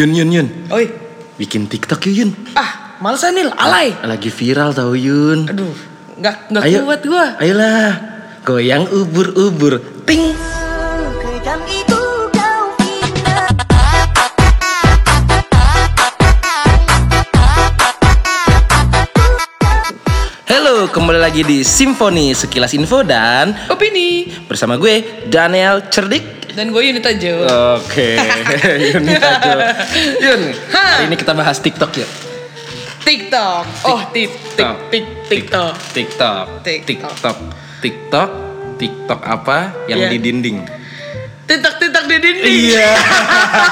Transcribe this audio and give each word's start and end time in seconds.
Yun, 0.00 0.16
Yun, 0.16 0.32
Yun. 0.32 0.48
Oi. 0.72 0.88
Bikin 1.36 1.68
TikTok 1.68 2.08
yuk, 2.08 2.16
Yun. 2.24 2.30
Ah, 2.56 2.96
malesan 3.04 3.36
Nil, 3.36 3.52
alay. 3.52 3.92
Lagi 4.00 4.32
viral 4.32 4.72
tau, 4.72 4.96
Yun. 4.96 5.44
Aduh, 5.44 5.76
nggak 6.16 6.36
nggak 6.48 6.62
Ayo. 6.64 6.88
kuat 6.88 7.02
gua. 7.04 7.36
Ayolah. 7.36 7.92
Goyang 8.40 8.88
ubur-ubur. 8.88 9.76
Ting. 10.08 10.32
Halo, 20.50 20.90
kembali 20.90 21.20
lagi 21.20 21.42
di 21.46 21.62
Simfoni 21.62 22.34
Sekilas 22.34 22.74
Info 22.74 23.04
dan 23.06 23.54
Opini. 23.70 24.26
bersama 24.48 24.74
gue 24.76 25.26
Daniel 25.30 25.86
Cerdik. 25.88 26.39
Dan 26.50 26.70
gue 26.70 26.82
Yunita 26.82 27.10
Jo. 27.14 27.46
Oke, 27.76 28.18
Yun 28.90 29.04
aja. 29.06 29.54
Yun, 30.18 30.40
hari 30.66 31.04
ini 31.06 31.14
kita 31.14 31.32
bahas 31.32 31.58
TikTok 31.58 31.92
ya. 31.94 32.06
TikTok. 33.00 33.64
Oh, 33.84 34.00
tik 34.10 34.28
tik 34.52 34.66
tik 34.90 35.04
TikTok. 35.26 35.72
TikTok. 35.90 36.46
TikTok. 36.62 36.84
TikTok. 36.84 37.36
TikTok. 37.80 38.30
TikTok 38.76 39.20
apa 39.20 39.58
yang 39.86 40.00
Iya. 40.00 40.10
di 40.10 40.18
dinding? 40.20 40.58
TikTok 41.44 41.74
TikTok 41.76 42.04
di 42.06 42.16
dinding. 42.18 42.54
Iya. 42.70 42.90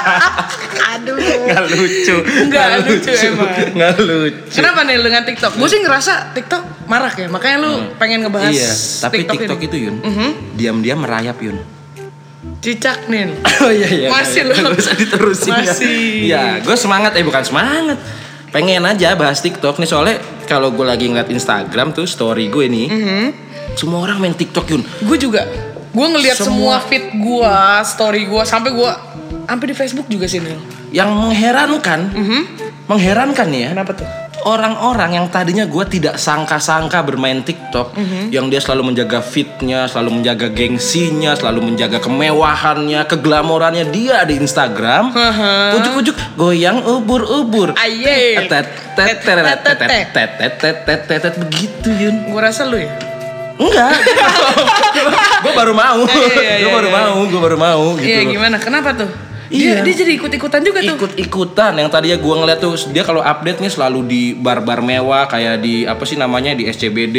Aduh. 0.91 1.15
Nggak 1.19 1.63
lucu. 1.69 2.15
Nggak 2.47 2.67
lucu 2.83 3.11
emang. 3.23 3.51
Nggak 3.71 3.93
lucu. 3.99 4.55
Kenapa 4.55 4.79
nih 4.83 4.95
dengan 4.99 5.23
TikTok? 5.23 5.51
Gue 5.55 5.67
sih 5.67 5.79
ngerasa 5.79 6.13
TikTok 6.31 6.61
marak 6.85 7.15
ya, 7.15 7.27
makanya 7.27 7.57
lu 7.59 7.71
pengen 7.95 8.23
ngebahas 8.23 8.49
Iya, 8.49 8.71
tapi 8.99 9.23
TikTok, 9.23 9.33
TikTok, 9.37 9.57
ini. 9.57 9.67
itu 9.67 9.77
Yun, 9.79 9.95
Mhm. 10.01 10.29
diam-diam 10.55 10.99
merayap 10.99 11.37
Yun. 11.39 11.57
Cicak 12.59 13.07
nih. 13.07 13.39
Oh 13.63 13.71
iya 13.71 13.87
iya. 13.87 14.07
Masih 14.09 14.47
lu. 14.47 14.53
Gak 14.53 14.75
usah 14.75 14.95
diterusin 14.95 15.51
ya. 15.51 15.63
Masih. 15.63 15.99
Iya, 16.25 16.45
gue 16.59 16.75
semangat 16.75 17.11
eh 17.15 17.23
bukan 17.23 17.43
semangat. 17.43 17.99
Pengen 18.49 18.81
aja 18.81 19.13
bahas 19.13 19.39
TikTok 19.39 19.77
nih 19.77 19.85
soalnya 19.85 20.15
kalau 20.43 20.71
gue 20.71 20.81
lagi 20.81 21.05
ngeliat 21.05 21.27
Instagram 21.27 21.91
tuh 21.91 22.03
story 22.03 22.47
gue 22.47 22.65
nih. 22.65 22.87
Mhm. 22.87 23.25
Semua 23.75 24.01
orang 24.01 24.17
main 24.17 24.33
TikTok 24.33 24.65
Yun. 24.67 24.81
Gue 25.03 25.17
juga. 25.17 25.45
Gue 25.89 26.05
ngelihat 26.07 26.37
semua, 26.37 26.77
Semua. 26.77 26.85
feed 26.85 27.05
gue, 27.15 27.55
story 27.83 28.21
gue, 28.25 28.43
sampai 28.43 28.71
gue, 28.71 28.91
sampai 29.43 29.65
di 29.65 29.75
Facebook 29.75 30.05
juga 30.05 30.25
sih 30.25 30.37
Nil. 30.37 30.61
Yang 30.89 31.09
mengherankan, 31.11 31.99
Mhm. 32.13 32.41
mengherankan 32.85 33.47
nih 33.49 33.61
ya. 33.65 33.69
Kenapa 33.73 33.93
tuh? 33.97 34.07
orang-orang 34.45 35.19
yang 35.19 35.27
tadinya 35.27 35.65
gue 35.67 35.85
tidak 35.89 36.15
sangka-sangka 36.15 37.03
bermain 37.03 37.43
TikTok, 37.43 37.95
mm-hmm. 37.95 38.23
yang 38.31 38.47
dia 38.47 38.61
selalu 38.63 38.93
menjaga 38.93 39.19
fitnya, 39.19 39.87
selalu 39.91 40.21
menjaga 40.21 40.47
gengsinya, 40.51 41.35
selalu 41.35 41.73
menjaga 41.73 41.99
kemewahannya, 41.99 43.01
keglamorannya 43.09 43.85
dia 43.91 44.23
di 44.23 44.39
Instagram, 44.39 45.11
uh-huh. 45.11 45.77
ujuk-ujuk 45.81 46.15
goyang 46.39 46.83
ubur-ubur, 46.83 47.75
tetet 51.07 51.35
begitu 51.39 51.89
Yun. 51.89 52.15
Gue 52.31 52.41
rasa 52.41 52.63
lu 52.67 52.79
ya. 52.79 52.91
Enggak, 53.59 53.91
gue 55.43 55.51
baru 55.51 55.75
mau, 55.75 56.07
iya, 56.07 56.15
iya, 56.31 56.55
iya, 56.63 56.63
gue 56.63 56.71
baru 56.71 56.89
mau, 56.95 57.27
gitu. 57.99 58.07
gimana? 58.31 58.55
Kenapa 58.55 58.95
tuh? 58.95 59.28
Iya. 59.49 59.81
Dia, 59.81 59.83
dia 59.83 59.95
jadi 59.99 60.11
ikut-ikutan 60.15 60.61
juga 60.61 60.79
tuh. 60.79 60.93
ikut-ikutan 60.95 61.73
yang 61.73 61.89
tadinya 61.89 62.15
gua 62.15 62.35
ngeliat 62.39 62.59
tuh 62.59 62.77
dia 62.87 63.01
kalau 63.01 63.19
update 63.19 63.59
nih 63.59 63.67
selalu 63.67 63.99
di 64.05 64.21
bar-bar 64.31 64.79
mewah 64.79 65.25
kayak 65.25 65.57
di 65.59 65.83
apa 65.83 66.05
sih 66.05 66.15
namanya 66.15 66.53
di 66.53 66.65
SCBD 66.65 67.17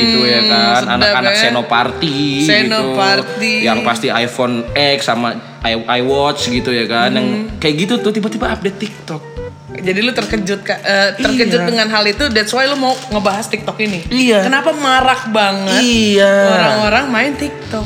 gitu 0.00 0.22
ya 0.22 0.40
kan 0.44 0.86
anak-anak 0.88 1.34
ya. 1.34 1.40
Senoparty 1.44 2.46
Senoparty. 2.46 3.52
gitu 3.58 3.66
yang 3.66 3.82
pasti 3.82 4.06
iPhone 4.06 4.62
X 4.70 4.98
sama 5.04 5.34
iWatch 5.64 6.48
gitu 6.48 6.70
ya 6.70 6.86
kan 6.86 7.10
yang 7.10 7.26
Hmm. 7.26 7.58
kayak 7.58 7.74
gitu 7.80 7.94
tuh 7.98 8.12
tiba-tiba 8.12 8.46
update 8.48 8.78
TikTok 8.78 9.33
Jadi 9.76 10.00
lu 10.00 10.10
terkejut 10.10 10.60
Kak. 10.60 10.78
Eh, 10.78 11.10
terkejut 11.18 11.56
Iya. 11.56 11.66
dengan 11.66 11.88
hal 11.88 12.04
itu. 12.04 12.24
That's 12.28 12.50
why 12.50 12.64
lu 12.64 12.74
mau 12.74 12.94
ngebahas 13.08 13.46
TikTok 13.46 13.76
ini. 13.80 14.06
Iya. 14.06 14.42
Kenapa 14.42 14.70
marak 14.70 15.28
banget 15.28 15.80
iya 15.80 16.32
orang-orang 16.48 17.04
main 17.08 17.32
TikTok? 17.34 17.82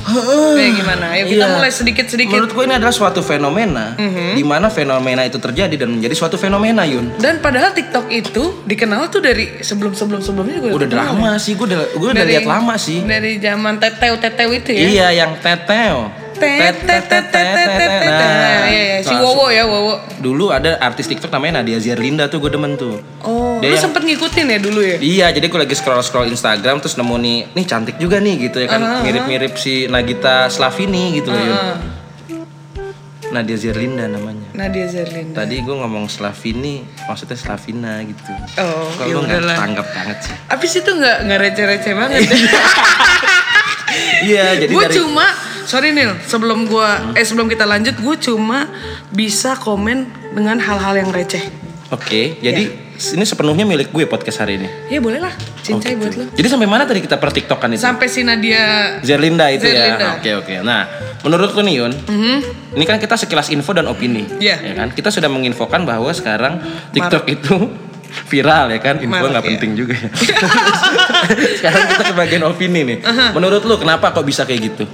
Kayak 0.54 0.72
gimana? 0.74 1.04
Ayo 1.10 1.24
kita 1.26 1.42
Iya. 1.42 1.54
mulai 1.54 1.70
sedikit-sedikit. 1.70 2.30
menurut 2.30 2.52
gue 2.52 2.64
ini 2.64 2.74
adalah 2.74 2.92
suatu 2.92 3.20
fenomena 3.20 3.94
Mhm. 3.94 4.34
di 4.34 4.42
mana 4.42 4.68
fenomena 4.68 5.22
itu 5.22 5.36
terjadi 5.36 5.74
dan 5.76 5.88
menjadi 5.90 6.14
suatu 6.14 6.36
fenomena 6.36 6.84
Yun 6.84 7.16
Dan 7.16 7.38
padahal 7.38 7.72
TikTok 7.72 8.06
itu 8.08 8.62
dikenal 8.64 9.08
tuh 9.08 9.20
dari 9.20 9.58
sebelum-sebelum 9.58 10.20
sebelumnya 10.20 10.60
juga 10.60 10.68
udah 10.76 10.88
lama 11.08 11.30
ya. 11.30 11.38
sih 11.38 11.52
gue 11.54 11.66
udah 11.66 11.80
gue 11.90 12.08
udah 12.10 12.26
lihat 12.26 12.44
lama 12.44 12.74
sih 12.76 13.00
Dari 13.00 13.38
zaman 13.38 13.78
teteu-teteu 13.78 14.50
itu 14.52 14.70
ya. 14.70 14.86
Iya 14.86 15.08
yang 15.16 15.32
teteo. 15.38 16.12
Nah, 16.36 16.68
iya, 18.68 18.70
iya. 18.70 19.00
Si. 19.00 19.16
Wowo 19.16 19.48
ya, 19.48 19.64
Wowo. 19.64 19.96
Dulu 20.20 20.52
ada 20.52 20.76
artis 20.78 21.08
TikTok 21.08 21.32
namanya 21.32 21.64
Nadia 21.64 21.80
Zerlinda 21.80 22.28
tuh 22.28 22.44
gue 22.44 22.52
demen 22.52 22.76
tuh. 22.76 23.00
Oh, 23.24 23.56
Dia 23.58 23.72
lu 23.72 23.78
sempet 23.80 24.04
ngikutin 24.04 24.46
ya 24.46 24.58
dulu 24.60 24.80
ya? 24.84 24.96
Iya, 25.00 25.26
jadi 25.32 25.48
gue 25.48 25.60
lagi 25.64 25.74
scroll 25.74 26.04
scroll 26.04 26.28
Instagram 26.28 26.84
terus 26.84 27.00
nemu 27.00 27.16
nih, 27.18 27.38
nih 27.56 27.64
cantik 27.64 27.96
juga 27.96 28.20
nih 28.20 28.34
gitu 28.50 28.60
ya 28.62 28.68
kan, 28.68 29.02
mirip-mirip 29.02 29.56
si 29.56 29.88
Nagita 29.88 30.52
Slavini 30.52 31.16
gitu 31.16 31.32
loh. 31.32 31.96
Nadia 33.28 33.60
Zerlinda 33.60 34.08
namanya. 34.08 34.48
Nadia 34.56 34.88
Zerlinda. 34.88 35.44
Tadi 35.44 35.60
gue 35.60 35.76
ngomong 35.76 36.08
Slavini, 36.08 36.80
maksudnya 37.04 37.36
Slavina 37.36 38.00
gitu. 38.00 38.32
Oh, 38.56 38.88
Kok 38.96 39.04
ya 39.04 39.20
nggak 39.20 39.52
tanggap 39.52 39.84
banget 39.92 40.18
sih? 40.24 40.32
Abis 40.48 40.72
itu 40.80 40.90
nggak 40.96 41.28
nggak 41.28 41.38
receh-receh 41.44 41.92
banget. 41.92 42.24
Iya, 44.24 44.64
jadi 44.64 44.72
gue 44.72 44.86
cuma 45.00 45.28
sorry 45.68 45.92
Nil, 45.92 46.16
sebelum 46.24 46.64
gua 46.64 47.12
eh 47.12 47.20
sebelum 47.20 47.44
kita 47.46 47.62
lanjut, 47.62 47.92
gue 47.94 48.16
cuma 48.22 48.72
bisa 49.10 49.52
komen 49.54 50.08
dengan 50.32 50.56
hal-hal 50.56 50.96
yang 50.96 51.10
receh. 51.12 51.44
Oke, 51.88 52.36
jadi 52.38 52.64
ini 52.98 53.24
sepenuhnya 53.24 53.64
milik 53.64 53.88
gue 53.88 54.04
podcast 54.04 54.40
hari 54.40 54.56
ini. 54.56 54.68
Ya 54.88 54.98
boleh 54.98 55.20
lah, 55.20 55.32
cincai 55.60 55.92
Oh, 55.94 56.04
buat 56.04 56.14
lo. 56.14 56.24
Jadi 56.32 56.48
sampai 56.48 56.64
mana 56.64 56.84
tadi 56.84 57.00
kita 57.00 57.16
per 57.16 57.30
TikTokan 57.30 57.76
itu? 57.76 57.80
Sampai 57.80 58.08
si 58.08 58.24
Nadia. 58.24 58.96
Zerlinda 59.00 59.48
itu 59.48 59.64
ya. 59.64 59.92
Zerlinda. 59.92 60.08
Oke 60.16 60.30
oke. 60.34 60.54
Nah, 60.60 60.88
menurut 61.20 61.52
lu 61.52 61.62
nih 61.62 61.74
Yun, 61.80 61.92
Mhm. 61.94 62.36
ini 62.74 62.84
kan 62.84 62.96
kita 62.96 63.16
sekilas 63.16 63.48
info 63.48 63.72
dan 63.72 63.88
opini, 63.88 64.24
Iya. 64.40 64.56
ya 64.60 64.72
kan? 64.74 64.88
Kita 64.92 65.08
sudah 65.08 65.28
menginfokan 65.28 65.84
bahwa 65.84 66.12
sekarang 66.12 66.60
TikTok 66.92 67.24
itu 67.28 67.56
viral 68.32 68.68
ya 68.68 68.80
kan? 68.80 69.00
Info 69.00 69.16
nggak 69.16 69.44
ya. 69.44 69.48
penting 69.52 69.70
juga 69.76 69.94
ya. 69.96 70.08
sekarang 71.60 71.82
kita 71.88 72.02
ke 72.04 72.14
bagian 72.16 72.42
opini 72.44 72.80
nih. 72.84 72.98
Menurut 73.32 73.64
lu 73.64 73.76
kenapa 73.76 74.12
kok 74.12 74.24
bisa 74.24 74.44
kayak 74.44 74.60
gitu? 74.72 74.84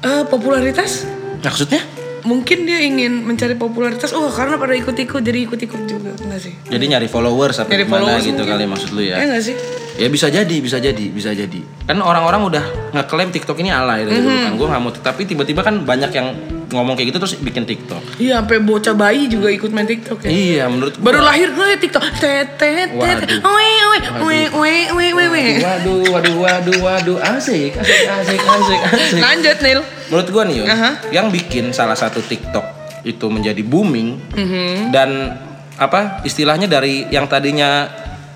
Eh, 0.00 0.24
popularitas? 0.24 1.04
Maksudnya? 1.38 1.84
Mungkin 2.20 2.64
dia 2.64 2.80
ingin 2.80 3.24
mencari 3.24 3.52
popularitas. 3.54 4.12
Oh, 4.12 4.28
karena 4.28 4.56
pada 4.56 4.72
ikut-ikut 4.72 5.20
jadi 5.20 5.38
ikut-ikut 5.42 5.82
juga, 5.84 6.12
enggak 6.14 6.40
sih? 6.42 6.52
Jadi 6.68 6.84
nyari 6.86 7.08
followers 7.08 7.56
apa 7.58 7.68
Nyari 7.70 7.84
gimana 7.84 8.00
followers 8.02 8.24
gitu 8.26 8.36
mungkin. 8.38 8.52
kali 8.54 8.64
maksud 8.66 8.88
lu 8.92 9.00
Ya 9.00 9.16
ya? 9.16 9.24
enggak 9.26 9.42
sih? 9.42 9.54
Ya 9.96 10.08
bisa 10.08 10.26
jadi, 10.28 10.56
bisa 10.58 10.76
jadi, 10.78 11.04
bisa 11.06 11.30
jadi. 11.32 11.60
Kan 11.82 12.00
orang-orang 12.00 12.40
udah 12.46 12.64
ngeklaim 12.92 13.28
TikTok 13.30 13.56
ini 13.58 13.68
alay 13.68 14.04
dari 14.04 14.20
dulu 14.20 14.28
Mhm. 14.30 14.44
kan. 14.46 14.52
Gue 14.54 14.66
nggak 14.68 14.82
mau, 14.82 14.92
tapi 14.94 15.22
tiba-tiba 15.24 15.60
kan 15.60 15.80
banyak 15.82 16.10
yang 16.10 16.28
ngomong 16.70 16.94
kayak 16.94 17.10
gitu 17.10 17.18
terus 17.18 17.34
bikin 17.36 17.62
TikTok. 17.62 18.02
Iya, 18.16 18.40
sampai 18.40 18.58
bocah 18.58 18.94
bayi 18.94 19.26
juga 19.26 19.48
ikut 19.48 19.68
main 19.68 19.84
TikTok 19.84 20.22
ya. 20.22 20.30
Iya, 20.30 20.64
menurut 20.66 20.94
gua- 20.94 21.06
Baru 21.06 21.20
lahir 21.20 21.50
gue 21.50 21.68
TikTok. 21.76 22.02
Tet 22.16 22.56
tet 22.56 22.90
tet. 22.90 23.18
Oe 23.40 23.70
oe 23.84 23.98
oe 24.20 24.40
oe 24.48 24.74
oe 24.90 25.24
oe. 25.28 25.44
Waduh, 25.60 26.00
waduh, 26.08 26.36
waduh, 26.38 26.78
waduh, 26.80 27.18
asik, 27.28 27.74
asik, 27.74 28.06
asik, 28.06 28.40
asik, 28.40 28.80
asik. 28.86 29.20
Lanjut 29.20 29.58
Nil. 29.60 29.80
Menurut 30.08 30.28
gua 30.28 30.42
nih, 30.44 30.56
Yun, 30.56 30.66
Aha. 30.66 30.90
yang 31.10 31.26
bikin 31.28 31.70
salah 31.70 31.94
satu 31.94 32.18
TikTok 32.20 32.66
itu 33.02 33.26
menjadi 33.26 33.62
booming 33.62 34.08
Mhm. 34.30 34.90
dan 34.90 35.10
apa 35.74 36.20
istilahnya 36.22 36.66
dari 36.66 37.08
yang 37.08 37.24
tadinya 37.24 37.88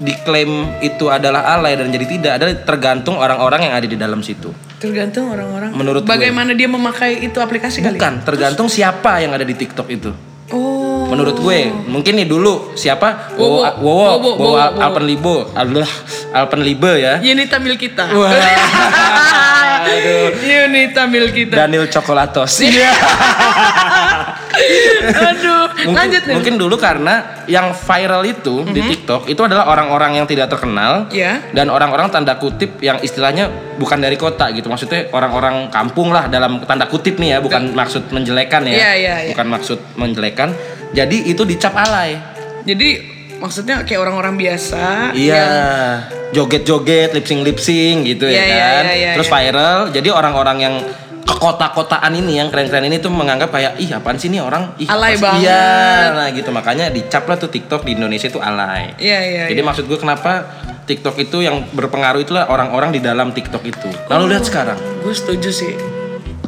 diklaim 0.03 0.83
itu 0.83 1.07
adalah 1.07 1.55
alay 1.55 1.79
dan 1.79 1.91
jadi 1.91 2.07
tidak 2.07 2.33
adalah 2.41 2.55
tergantung 2.67 3.17
orang-orang 3.19 3.71
yang 3.71 3.75
ada 3.79 3.87
di 3.87 3.95
dalam 3.95 4.21
situ. 4.21 4.51
Tergantung 4.83 5.31
orang-orang. 5.31 5.71
Menurut 5.73 6.03
gue. 6.03 6.11
bagaimana 6.11 6.53
dia 6.53 6.67
memakai 6.67 7.23
itu 7.23 7.39
aplikasi 7.39 7.81
kali. 7.81 7.95
Bukan, 7.97 8.27
tergantung 8.27 8.67
siapa 8.67 9.23
yang 9.23 9.33
ada 9.33 9.47
di 9.47 9.55
TikTok 9.55 9.89
itu. 9.91 10.11
Oh. 10.53 11.09
Menurut 11.09 11.41
gue, 11.41 11.73
mungkin 11.89 12.21
nih 12.21 12.29
dulu 12.29 12.77
siapa? 12.77 13.33
Wowo. 13.41 13.65
Wowo, 13.81 14.31
Wowo. 14.37 14.53
Alpenlibo, 14.61 15.49
Allah, 15.57 15.89
Alpenlibe 16.37 17.01
ya. 17.01 17.23
Yunita 17.25 17.57
mil 17.63 17.81
kita. 17.81 18.13
Wah, 18.13 18.29
aduh. 19.89 20.37
Yunita 20.45 21.09
mil 21.09 21.33
kita. 21.33 21.65
Daniel 21.65 21.89
Cokolatos. 21.89 22.61
Iya. 22.65 22.93
Aduh. 25.07 25.65
mungkin, 25.85 25.95
Lanjut 25.95 26.23
Nil. 26.25 26.35
mungkin 26.35 26.55
dulu 26.57 26.77
karena 26.77 27.15
yang 27.45 27.71
viral 27.71 28.23
itu 28.23 28.65
di 28.67 28.81
TikTok 28.81 29.27
itu 29.27 29.39
adalah 29.39 29.67
orang-orang 29.67 30.17
yang 30.17 30.25
tidak 30.25 30.49
terkenal 30.49 31.07
Ya. 31.11 31.45
dan 31.51 31.69
orang-orang 31.69 32.09
tanda 32.09 32.35
kutip 32.35 32.81
yang 32.81 32.97
istilahnya 32.99 33.49
bukan 33.75 33.99
dari 33.99 34.15
kota 34.15 34.49
gitu 34.51 34.67
maksudnya 34.67 35.11
orang-orang 35.11 35.69
kampung 35.69 36.09
lah 36.09 36.27
dalam 36.27 36.63
tanda 36.63 36.85
kutip 36.85 37.17
nih 37.17 37.37
ya 37.37 37.39
bukan 37.39 37.73
maksud 37.73 38.09
menjelekan 38.11 38.65
ya 38.65 38.75
Iya, 38.75 38.91
iya, 38.95 39.15
iya. 39.21 39.33
bukan 39.33 39.47
maksud 39.51 39.79
menjelekan 39.95 40.49
jadi 40.91 41.17
itu 41.27 41.43
dicap 41.43 41.75
alay 41.75 42.17
Jadi 42.65 43.13
maksudnya 43.37 43.85
kayak 43.85 44.01
orang-orang 44.01 44.35
biasa. 44.35 45.13
iya 45.13 45.45
joget-joget 46.33 47.13
lip 47.13 47.25
sync 47.25 47.41
lip 47.43 47.59
sync 47.59 47.99
gitu 48.05 48.25
Iya, 48.25 48.35
ya 48.35 48.45
iya, 48.47 48.65
kan 48.65 48.85
iya, 48.85 48.95
iya, 48.95 49.11
terus 49.15 49.29
iya. 49.29 49.35
viral 49.37 49.79
jadi 49.93 50.09
orang-orang 50.11 50.59
yang 50.59 50.75
ke 51.25 51.35
kota-kotaan 51.41 52.13
ini 52.13 52.37
yang 52.37 52.53
keren-keren 52.53 52.85
ini 52.85 53.01
tuh 53.01 53.09
menganggap 53.09 53.49
kayak 53.49 53.81
ih 53.81 53.89
apaan 53.91 54.21
sih 54.21 54.29
nih 54.29 54.45
orang 54.45 54.77
ih 54.77 54.89
Alay 54.89 55.17
apa 55.17 55.17
sih?" 55.17 55.25
banget. 55.25 55.41
iya 55.43 55.65
nah 56.13 56.29
gitu 56.31 56.51
makanya 56.53 56.85
dicap 56.93 57.25
lah 57.25 57.37
tuh 57.41 57.49
TikTok 57.49 57.83
di 57.83 57.97
Indonesia 57.97 58.29
itu 58.29 58.41
alay 58.41 58.93
Iya 59.01 59.19
iya. 59.25 59.45
jadi 59.49 59.61
iya. 59.61 59.67
maksud 59.67 59.89
gue 59.89 59.97
kenapa 59.97 60.45
TikTok 60.85 61.17
itu 61.17 61.41
yang 61.41 61.65
berpengaruh 61.73 62.21
itulah 62.21 62.45
orang-orang 62.53 62.93
di 62.93 63.01
dalam 63.01 63.33
TikTok 63.33 63.65
itu 63.65 63.89
lalu 64.13 64.37
lihat 64.37 64.45
sekarang 64.45 64.77
Gue 65.01 65.13
setuju 65.13 65.49
sih. 65.49 66.04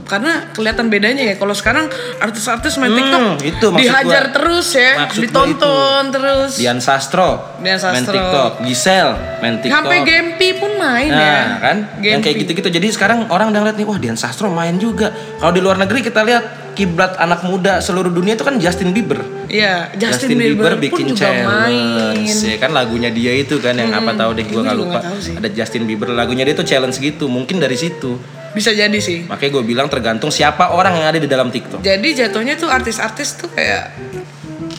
Karena 0.06 0.48
kelihatan 0.50 0.86
bedanya 0.86 1.22
ya. 1.22 1.34
Kalau 1.34 1.50
sekarang 1.50 1.90
artis-artis 2.16 2.78
main 2.78 2.88
Hmm, 2.88 2.98
TikTok 2.98 3.22
itu 3.42 3.66
dihajar 3.76 4.24
gua. 4.24 4.34
terus 4.34 4.68
ya, 4.72 4.92
Maksud 5.02 5.18
gua 5.18 5.24
ditonton 5.26 6.02
terus. 6.08 6.50
Dian 6.56 6.78
Sastro, 6.78 7.58
Dian 7.58 7.74
main 7.74 7.78
Sastro. 7.78 8.14
TikTok, 8.14 8.52
Gisel 8.62 9.08
main 9.38 9.54
TikTok. 9.58 9.74
Sampai 9.76 9.98
Gempi 10.02 10.48
pun 10.56 10.70
main 10.76 11.10
ya. 11.10 11.18
Nah, 11.18 11.46
kan? 11.58 11.76
Yang 11.98 12.20
kayak 12.22 12.22
Gempi. 12.24 12.40
gitu-gitu. 12.46 12.68
Jadi 12.72 12.86
sekarang 12.88 13.18
orang 13.28 13.50
udah 13.50 13.60
ngeliat 13.60 13.76
nih, 13.76 13.84
wah 13.84 13.98
Dian 13.98 14.14
Sastro 14.14 14.46
main 14.48 14.78
juga. 14.78 15.10
Kalau 15.36 15.50
di 15.50 15.58
luar 15.58 15.76
negeri 15.76 16.00
kita 16.00 16.22
lihat 16.22 16.44
kiblat 16.72 17.16
anak 17.16 17.42
muda 17.42 17.80
seluruh 17.80 18.12
dunia 18.12 18.36
itu 18.36 18.44
kan 18.44 18.56
Justin 18.56 18.92
Bieber. 18.92 19.24
Iya, 19.46 19.90
Justin, 19.96 20.36
Bieber, 20.36 20.74
bikin 20.76 20.90
pun 21.06 21.14
juga 21.14 21.22
challenge 21.24 21.46
main. 21.46 22.34
ya 22.44 22.58
kan 22.58 22.70
lagunya 22.70 23.08
dia 23.08 23.32
itu 23.32 23.56
kan 23.56 23.72
yang 23.72 23.90
apa 23.90 24.12
tahu 24.12 24.34
deh 24.34 24.42
gue 24.42 24.52
Gua 24.52 24.60
nggak 24.60 24.76
lupa 24.76 24.98
ada 25.06 25.48
Justin 25.48 25.86
Bieber 25.86 26.10
lagunya 26.10 26.42
dia 26.42 26.52
tuh 26.52 26.66
challenge 26.66 26.98
gitu 26.98 27.26
mungkin 27.26 27.56
dari 27.56 27.74
situ 27.74 28.18
Bisa 28.56 28.72
jadi 28.72 28.96
sih. 28.98 29.22
makanya 29.22 29.52
gue 29.52 29.64
bilang 29.66 29.86
tergantung 29.86 30.28
siapa 30.28 30.72
orang 30.72 30.96
yang 30.96 31.06
ada 31.06 31.20
di 31.20 31.26
dalam 31.26 31.46
TikTok 31.46 31.78
Jadi 31.78 32.08
jatuhnya 32.16 32.56
tuh 32.56 32.66
artis-artis 32.66 33.36
tuh 33.36 33.52
kayak 33.52 33.92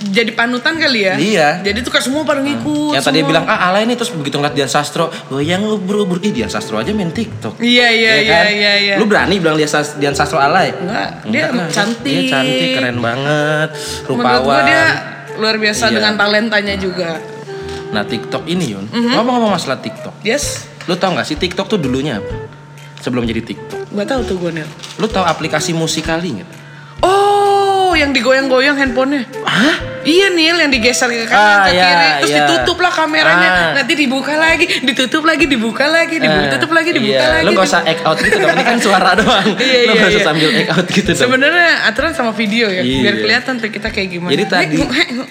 jadi 0.07 0.31
panutan 0.31 0.75
kali 0.75 1.03
ya. 1.03 1.13
Iya. 1.15 1.49
Jadi 1.61 1.77
tuh 1.79 1.89
kayak 1.89 2.01
semua 2.03 2.21
pada 2.23 2.39
ngikut. 2.39 2.89
yang 2.91 3.03
tadi 3.03 3.21
bilang 3.21 3.45
ah 3.45 3.69
alay 3.69 3.85
nih 3.85 3.93
terus 3.93 4.09
begitu 4.09 4.35
ngeliat 4.35 4.53
Dian 4.53 4.65
Sastro 4.67 5.13
goyang 5.27 5.61
ubur-ubur 5.63 6.17
ih 6.19 6.31
Dian 6.31 6.47
Sastro 6.47 6.75
aja 6.75 6.89
main 6.89 7.09
TikTok 7.09 7.59
Iya 7.59 7.87
iya 7.87 8.11
Ya 8.11 8.15
iya 8.17 8.33
kan? 8.33 8.45
iya 8.51 8.73
iya. 8.79 8.95
Lu 8.95 9.05
berani 9.05 9.37
bilang 9.37 9.53
dia 9.53 9.65
Sas- 9.65 9.93
Dian 9.95 10.11
Sastro 10.11 10.37
alay? 10.39 10.69
Enggak, 10.71 11.09
dia 11.27 11.45
lah. 11.47 11.69
cantik. 11.69 12.09
Dia 12.09 12.31
cantik, 12.31 12.67
keren 12.73 12.97
banget, 12.97 13.69
Menurut 13.73 14.09
rupawan. 14.09 14.41
gua 14.43 14.57
dia 14.63 14.83
luar 15.35 15.55
biasa 15.55 15.83
Iya. 15.83 15.93
dengan 15.93 16.13
talentanya 16.15 16.75
juga. 16.75 17.11
Nah 17.87 18.03
TikTok 18.03 18.43
ini 18.47 18.65
Yun, 18.69 18.85
Mhm. 18.87 19.13
ngomong-ngomong 19.13 19.53
masalah 19.53 19.77
TikTok. 19.77 20.17
Yes. 20.19 20.65
Lu 20.85 20.95
tau 20.95 21.13
gak 21.13 21.25
sih 21.25 21.35
TikTok 21.35 21.67
tuh 21.67 21.77
dulunya 21.77 22.17
apa? 22.17 22.56
Sebelum 23.01 23.23
jadi 23.25 23.41
TikTok. 23.45 23.93
Gak 23.93 24.07
tahu 24.09 24.21
tuh 24.25 24.35
gue 24.41 24.51
Nel. 24.61 24.69
Lu 24.97 25.07
tau 25.07 25.23
aplikasi 25.23 25.71
musikali 25.73 26.41
nggak? 26.41 26.49
Oh, 27.05 27.93
yang 27.93 28.11
digoyang-goyang 28.11 28.77
handphonenya. 28.77 29.25
Hah? 29.45 29.96
Iya 30.07 30.27
Nil, 30.31 30.55
yang 30.55 30.71
digeser 30.71 31.11
ke 31.11 31.27
kanan 31.27 31.35
Ah, 31.35 31.67
ke 31.67 31.75
iya, 31.75 31.83
kiri, 31.83 32.07
terus 32.17 32.31
iya. 32.31 32.39
ditutup 32.41 32.77
lah 32.79 32.89
kameranya. 32.89 33.49
Ah. 33.51 33.71
Nanti 33.75 33.93
dibuka 33.93 34.33
lagi, 34.33 34.65
ditutup 34.79 35.21
lagi, 35.21 35.45
dibuka 35.45 35.83
lagi, 35.83 36.15
dibuka, 36.15 36.47
Eh, 36.47 36.51
tutup 36.55 36.71
lagi, 36.71 36.89
dibuka 36.95 37.19
iya. 37.19 37.33
lagi. 37.35 37.45
Lu 37.45 37.51
gak 37.51 37.67
usah 37.67 37.81
act 37.83 38.01
out 38.01 38.17
gitu 38.17 38.37
dong, 38.37 38.55
ini 38.55 38.63
kan 38.63 38.77
suara 38.87 39.11
doang. 39.13 39.47
Iya, 39.53 39.79
Lu 39.83 39.91
iya, 39.91 39.99
gak 39.99 40.07
usah 40.07 40.15
iya. 40.15 40.23
sambil 40.23 40.49
act 40.55 40.71
out 40.71 40.87
gitu 40.87 41.09
dong. 41.11 41.19
Sebenarnya 41.19 41.69
aturan 41.85 42.11
sama 42.13 42.31
video 42.31 42.65
ya, 42.67 42.81
Iya. 42.81 43.01
biar 43.03 43.15
kelihatan 43.19 43.53
tuh 43.59 43.67
kita 43.67 43.87
kayak 43.91 44.09
gimana. 44.09 44.31
Jadi 44.31 44.43
tadi, 44.47 44.77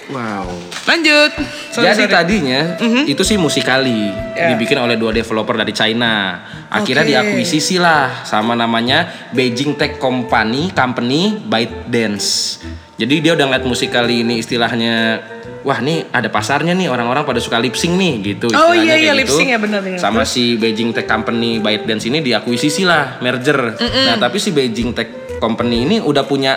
wow. 0.07 0.45
lanjut. 0.85 1.31
Sorry, 1.73 1.85
Jadi 1.87 2.03
sorry. 2.03 2.13
tadinya 2.13 2.61
itu 3.03 3.21
sih 3.21 3.35
musikali 3.35 4.13
Ya. 4.33 4.53
dibikin 4.53 4.77
oleh 4.77 4.93
dua 4.93 5.09
developer 5.09 5.57
dari 5.57 5.73
China. 5.73 6.37
Akhirnya 6.67 7.01
Oke. 7.01 7.09
diakuisisi 7.09 7.77
lah 7.77 8.21
sama 8.21 8.53
namanya 8.53 9.29
Beijing 9.31 9.73
Tech 9.73 9.97
Company 9.97 10.69
Company 10.69 11.41
ByteDance. 11.41 12.59
Jadi 12.97 13.15
dia 13.21 13.31
udah 13.33 13.45
ngeliat 13.45 13.65
musikali 13.65 14.21
ini 14.21 14.41
istilahnya 14.41 15.21
Wah 15.61 15.83
nih 15.83 16.07
ada 16.09 16.31
pasarnya 16.31 16.71
nih 16.71 16.87
orang-orang 16.87 17.21
pada 17.21 17.43
suka 17.43 17.59
lip 17.59 17.75
sync 17.75 17.93
nih 17.93 18.13
gitu 18.25 18.47
Oh, 18.49 18.71
iya, 18.71 18.95
iya, 18.95 19.11
lip 19.11 19.27
gitu. 19.27 19.35
sync 19.35 19.51
ya, 19.51 19.59
benar-benar. 19.59 19.99
Sama 19.99 20.23
si 20.23 20.55
Beijing 20.55 20.95
Tech 20.95 21.03
Company 21.03 21.59
ByteDance 21.59 22.07
ini 22.07 22.23
diakuisisi 22.23 22.81
lah 22.81 23.19
merger. 23.19 23.75
Nah 23.75 24.15
tapi 24.15 24.39
si 24.39 24.49
Beijing 24.49 24.95
Tech 24.95 25.09
Company 25.37 25.83
ini 25.83 25.95
udah 25.99 26.23
punya 26.23 26.55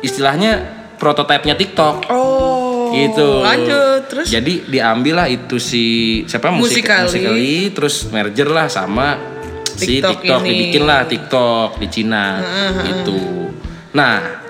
istilahnya 0.00 0.56
prototipenya 0.96 1.52
TikTok 1.52 2.08
Oh. 2.08 2.88
gitu. 2.90 3.44
Lanjut 3.44 4.00
terus. 4.08 4.26
Jadi 4.26 4.64
diambil 4.64 5.14
lah 5.14 5.28
itu 5.28 5.60
si 5.60 5.84
siapa 6.24 6.48
musik 6.48 6.80
Musical.ly. 6.80 7.02
musikali 7.04 7.52
terus 7.70 8.08
merger 8.08 8.48
lah 8.48 8.66
sama 8.66 9.20
si 9.68 10.00
TikTok 10.00 10.22
TikTok 10.22 10.40
ini. 10.40 10.48
dibikin 10.48 10.82
lah 10.82 11.04
TikTok 11.04 11.76
di 11.76 11.86
Cina 11.92 12.40
gitu. 12.82 13.52
Nah, 13.92 14.45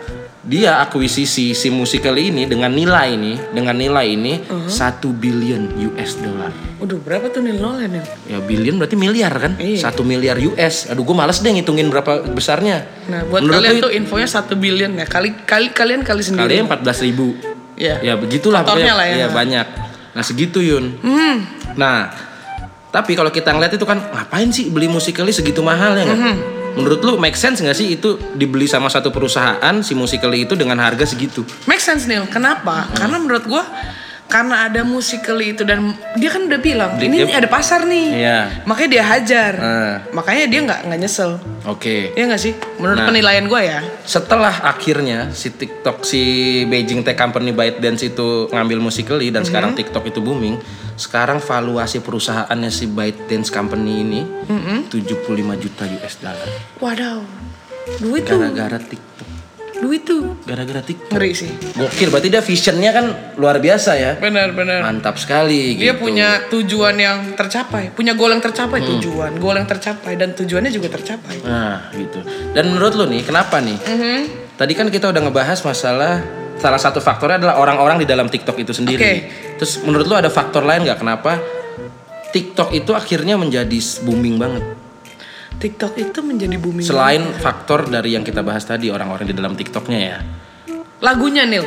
dia 0.46 0.78
akuisisi 0.78 1.58
si 1.58 1.68
musikali 1.74 2.30
ini 2.30 2.46
dengan 2.46 2.70
nilai 2.70 3.18
ini, 3.18 3.34
dengan 3.50 3.74
nilai 3.74 4.06
ini 4.14 4.46
satu 4.70 5.10
billion 5.10 5.74
US 5.90 6.22
dollar. 6.22 6.54
Waduh, 6.78 7.02
berapa 7.02 7.26
tuh 7.34 7.42
Nil 7.42 7.58
Nolan 7.58 7.98
Nil? 7.98 8.06
Ya 8.30 8.38
billion 8.38 8.78
berarti 8.78 8.94
miliar 8.94 9.34
kan? 9.34 9.58
Iya. 9.58 9.90
Satu 9.90 10.06
miliar 10.06 10.38
US. 10.38 10.86
Aduh, 10.86 11.02
gue 11.02 11.16
males 11.18 11.42
deh 11.42 11.50
ngitungin 11.50 11.90
berapa 11.90 12.22
besarnya. 12.30 12.86
Nah, 13.10 13.26
buat 13.26 13.42
Menurut 13.42 13.58
kalian 13.58 13.74
tuh 13.82 13.92
infonya 13.92 14.28
satu 14.30 14.54
billion 14.54 14.94
ya. 14.94 15.04
Kali 15.10 15.34
kali 15.42 15.74
kalian 15.74 16.06
kali 16.06 16.22
sendiri. 16.22 16.62
kalian 16.62 16.70
14 16.70 17.06
ribu. 17.10 17.34
Ya. 17.74 17.98
Ya 18.06 18.14
begitulah 18.14 18.62
pokoknya. 18.62 18.94
lah 18.94 19.06
ya. 19.10 19.16
Iya, 19.24 19.28
banyak. 19.34 19.66
Nah 20.14 20.22
segitu 20.22 20.62
Yun. 20.62 20.96
Hmm. 21.02 21.42
Nah, 21.74 22.08
tapi 22.90 23.12
kalau 23.18 23.28
kita 23.28 23.52
ngeliat 23.52 23.74
itu 23.74 23.84
kan 23.84 23.98
ngapain 23.98 24.48
sih 24.54 24.70
beli 24.70 24.86
musikali 24.86 25.34
segitu 25.34 25.60
mahal 25.60 25.94
ya 25.98 26.04
nggak? 26.06 26.20
Mhm. 26.20 26.36
Menurut 26.76 27.00
lu 27.00 27.12
make 27.16 27.36
sense 27.40 27.64
nggak 27.64 27.76
sih 27.76 27.96
itu 27.96 28.20
dibeli 28.36 28.68
sama 28.68 28.92
satu 28.92 29.08
perusahaan 29.08 29.74
si 29.80 29.96
musikali 29.96 30.44
itu 30.44 30.52
dengan 30.52 30.76
harga 30.76 31.08
segitu? 31.08 31.40
Make 31.64 31.80
sense 31.80 32.04
Nil. 32.04 32.28
Kenapa? 32.28 32.84
Karena 32.92 33.16
menurut 33.16 33.48
gua 33.48 33.64
karena 34.26 34.66
ada 34.66 34.82
musikali 34.82 35.54
itu 35.54 35.62
dan 35.62 35.94
dia 36.14 36.28
kan 36.28 36.44
udah 36.44 36.58
bilang 36.58 36.98
Dia- 36.98 37.06
ini 37.06 37.16
dia- 37.22 37.38
ada 37.38 37.46
pasar 37.46 37.86
nih. 37.86 38.06
Iya. 38.12 38.38
Makanya 38.64 38.90
dia 38.90 39.04
hajar. 39.06 39.52
Eh. 39.54 39.94
Makanya 40.10 40.44
dia 40.46 40.60
nggak 40.62 40.80
nggak 40.84 40.98
nyesel. 40.98 41.30
Oke. 41.64 42.10
Iya 42.12 42.24
nggak 42.26 42.42
sih? 42.42 42.52
Menurut 42.76 43.00
Nah. 43.00 43.06
penilaian 43.06 43.46
gua 43.46 43.62
ya. 43.62 43.80
Setelah 44.02 44.54
akhirnya 44.62 45.30
si 45.30 45.50
TikTok 45.50 46.02
si 46.02 46.22
Beijing 46.64 47.00
Tech 47.00 47.14
Company 47.14 47.50
ByteDance 47.50 48.02
itu 48.04 48.50
ngambil 48.50 48.78
musikali 48.80 49.30
dan 49.30 49.42
sekarang 49.42 49.72
Mhm. 49.72 49.78
TikTok 49.78 50.04
itu 50.06 50.18
booming, 50.18 50.58
sekarang 50.94 51.38
valuasi 51.38 51.98
perusahaannya 51.98 52.68
si 52.68 52.86
ByteDance 52.86 53.48
Company 53.48 54.02
ini 54.02 54.20
Mhm. 54.44 54.90
75 54.90 55.54
juta 55.54 55.86
US 55.86 56.14
dollar. 56.18 56.48
Wadaw. 56.76 57.18
Duit 57.98 58.26
tuh. 58.26 58.42
Gara-gara 58.42 58.82
TikTok. 58.82 59.35
Duit 59.76 60.02
tuh. 60.02 60.40
Gara-gara 60.48 60.80
TikTok. 60.80 61.12
Ngeri 61.12 61.32
sih. 61.36 61.50
Gokil, 61.76 62.08
berarti 62.08 62.28
dia 62.28 62.40
visionnya 62.40 62.90
kan 62.90 63.06
luar 63.36 63.60
biasa 63.60 63.90
ya. 63.94 64.12
Benar 64.16 64.56
benar. 64.56 64.80
Mantap 64.82 65.20
sekali 65.20 65.76
Dia 65.76 65.92
gitu. 65.92 66.08
punya 66.08 66.48
tujuan 66.48 66.96
yang 66.96 67.36
tercapai, 67.36 67.92
punya 67.92 68.16
goal 68.16 68.32
yang 68.32 68.40
tercapai, 68.40 68.80
Hmm. 68.80 68.88
tujuan, 68.96 69.32
goal 69.36 69.56
yang 69.56 69.68
tercapai 69.68 70.16
dan 70.16 70.32
tujuannya 70.32 70.72
juga 70.72 70.88
tercapai. 70.88 71.44
Nah, 71.44 71.92
gitu. 71.92 72.24
Dan 72.52 72.72
menurut 72.72 72.96
lu 72.96 73.04
nih, 73.04 73.22
kenapa 73.22 73.60
nih? 73.60 73.76
Mhm. 73.76 74.20
Tadi 74.56 74.72
kan 74.72 74.88
kita 74.88 75.12
udah 75.12 75.20
ngebahas 75.20 75.60
masalah 75.60 76.24
salah 76.56 76.80
satu 76.80 77.04
faktornya 77.04 77.36
adalah 77.36 77.60
orang-orang 77.60 78.00
di 78.00 78.08
dalam 78.08 78.32
TikTok 78.32 78.56
itu 78.56 78.72
sendiri. 78.72 78.96
Oke. 78.96 79.12
Terus 79.60 79.84
menurut 79.84 80.08
lu 80.08 80.16
ada 80.16 80.32
faktor 80.32 80.64
lain 80.64 80.88
nggak 80.88 81.04
kenapa 81.04 81.36
TikTok 82.32 82.72
itu 82.72 82.96
akhirnya 82.96 83.36
menjadi 83.36 83.76
booming 84.00 84.40
banget? 84.40 84.64
TikTok 85.56 85.92
itu 85.96 86.18
menjadi 86.20 86.56
booming. 86.56 86.82
Selain 86.82 87.20
faktor 87.36 87.84
dari 87.84 88.12
yang 88.12 88.20
kita 88.20 88.40
bahas 88.40 88.62
tadi 88.62 88.88
orang-orang 88.88 89.24
di 89.24 89.32
dalam 89.32 89.52
TikToknya 89.52 90.00
ya. 90.00 90.18
lagunya 90.96 91.44
Nil, 91.44 91.62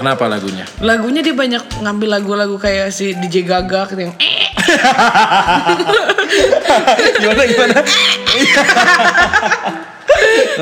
Kenapa 0.00 0.26
lagunya? 0.26 0.64
lagunya 0.80 1.20
dia 1.20 1.32
banyak 1.32 1.60
ngambil 1.80 2.08
lagu-lagu 2.08 2.56
kayak 2.56 2.88
si 2.88 3.12
DJ 3.12 3.44
Gaga 3.44 3.84
gitu 3.86 4.00
yang 4.00 4.14
eh, 4.16 4.48
gimana 7.20 7.42
gimana? 7.44 7.76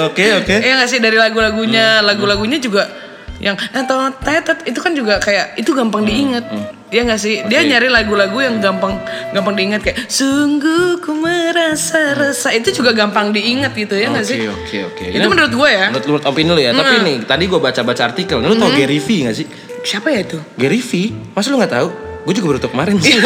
Oke 0.00 0.24
oke. 0.32 0.54
ya 0.56 0.72
nggak 0.78 0.88
sih 0.88 0.98
dari 0.98 1.18
lagu-lagunya, 1.18 2.00
lagu-lagunya 2.00 2.58
juga 2.58 2.88
yang 3.40 3.56
atau 3.56 4.12
tetet 4.20 4.68
itu 4.68 4.78
kan 4.78 4.92
juga 4.92 5.16
kayak 5.16 5.56
itu 5.56 5.72
gampang 5.72 6.04
diinget. 6.04 6.44
Ya 6.90 7.06
nggak 7.06 7.20
sih? 7.22 7.40
Dia 7.48 7.64
nyari 7.64 7.88
lagu-lagu 7.88 8.36
yang 8.42 8.60
gampang 8.60 9.00
gampang 9.32 9.54
diinget 9.56 9.80
kayak 9.80 10.10
sungguh 10.10 11.00
ku 11.00 11.16
merasa 11.16 12.12
rasa 12.18 12.52
itu 12.52 12.68
juga 12.74 12.92
gampang 12.92 13.32
diinget 13.32 13.72
gitu 13.72 13.96
ya 13.96 14.12
nggak 14.12 14.26
Oke 14.26 14.34
sih? 14.36 14.38
oke 14.44 14.78
oke. 14.92 15.04
Itu 15.16 15.26
menurut 15.30 15.52
gue 15.54 15.70
ya. 15.70 15.86
Menurut, 15.88 16.06
menurut 16.06 16.24
opini 16.28 16.50
lu 16.52 16.60
ya. 16.60 16.70
Tapi 16.76 16.96
nih 17.00 17.16
tadi 17.24 17.44
gue 17.48 17.60
baca-baca 17.62 18.02
artikel. 18.12 18.38
Lu 18.44 18.54
tau 18.60 18.70
Gary 18.76 19.00
V 19.00 19.08
nggak 19.24 19.36
sih? 19.36 19.46
Siapa 19.80 20.12
ya 20.12 20.20
itu? 20.20 20.36
Gary 20.60 20.84
V, 20.84 21.08
masa 21.32 21.48
lu 21.48 21.56
nggak 21.56 21.72
tahu? 21.72 22.09
Gue 22.24 22.34
juga 22.36 22.54
baru 22.54 22.58
tahu 22.60 22.72
kemarin 22.76 22.96
sih. 23.00 23.16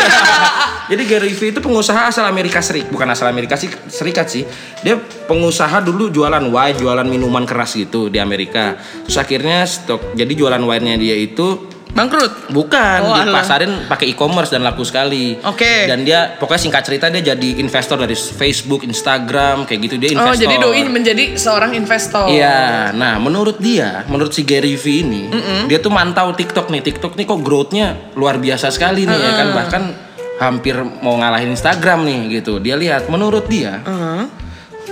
Jadi 0.91 1.03
Gary 1.09 1.33
V 1.33 1.41
itu 1.49 1.61
pengusaha 1.65 2.13
asal 2.13 2.29
Amerika 2.29 2.61
Serikat, 2.61 2.93
bukan 2.93 3.09
asal 3.09 3.27
Amerika 3.33 3.57
sih, 3.57 3.73
Serikat 3.89 4.29
sih. 4.29 4.45
Dia 4.85 5.01
pengusaha 5.01 5.81
dulu 5.81 6.13
jualan 6.13 6.45
wine, 6.45 6.77
jualan 6.77 7.09
minuman 7.09 7.49
keras 7.49 7.75
gitu 7.75 8.13
di 8.13 8.21
Amerika. 8.21 8.77
Terus 9.09 9.17
akhirnya 9.17 9.65
stok, 9.65 10.13
jadi 10.13 10.33
jualan 10.37 10.61
wine-nya 10.61 11.01
dia 11.01 11.17
itu 11.17 11.73
Bangkrut. 11.95 12.51
bukan 12.51 12.99
Oh, 13.07 13.15
dipasarin 13.23 13.87
pakai 13.87 14.11
e-commerce 14.11 14.51
dan 14.51 14.67
laku 14.67 14.83
sekali. 14.83 15.39
Oke. 15.47 15.87
Dan 15.87 16.03
dia 16.03 16.35
pokoknya 16.35 16.61
singkat 16.67 16.83
cerita 16.83 17.07
dia 17.07 17.23
jadi 17.35 17.63
investor 17.63 18.03
dari 18.03 18.19
Facebook, 18.19 18.83
Instagram 18.83 19.63
kayak 19.63 19.81
gitu 19.87 19.95
dia 19.97 20.11
Oh 20.19 20.35
investor. 20.35 20.43
jadi 20.43 20.55
doi 20.59 20.83
menjadi 20.91 21.25
seorang 21.39 21.73
investor. 21.79 22.27
Iya, 22.27 22.91
nah 22.93 23.23
menurut 23.23 23.63
dia, 23.63 24.03
menurut 24.11 24.35
si 24.35 24.43
Gary 24.43 24.75
V 24.75 24.85
ini, 25.07 25.23
dia 25.71 25.79
tuh 25.79 25.95
mantau 25.95 26.35
TikTok 26.35 26.69
nih. 26.75 26.83
TikTok 26.83 27.15
nih 27.15 27.25
kok 27.31 27.41
growth-nya 27.41 28.15
luar 28.19 28.43
biasa 28.43 28.75
sekali 28.75 29.07
nih 29.07 29.19
ya 29.19 29.33
kan, 29.39 29.49
bahkan 29.55 29.83
hampir 30.43 30.75
mau 30.99 31.15
ngalahin 31.15 31.55
Instagram 31.55 32.03
nih 32.03 32.43
gitu. 32.43 32.59
Dia 32.59 32.75
lihat, 32.75 33.07
menurut 33.07 33.47
dia 33.47 33.79
Heeh. 33.87 34.27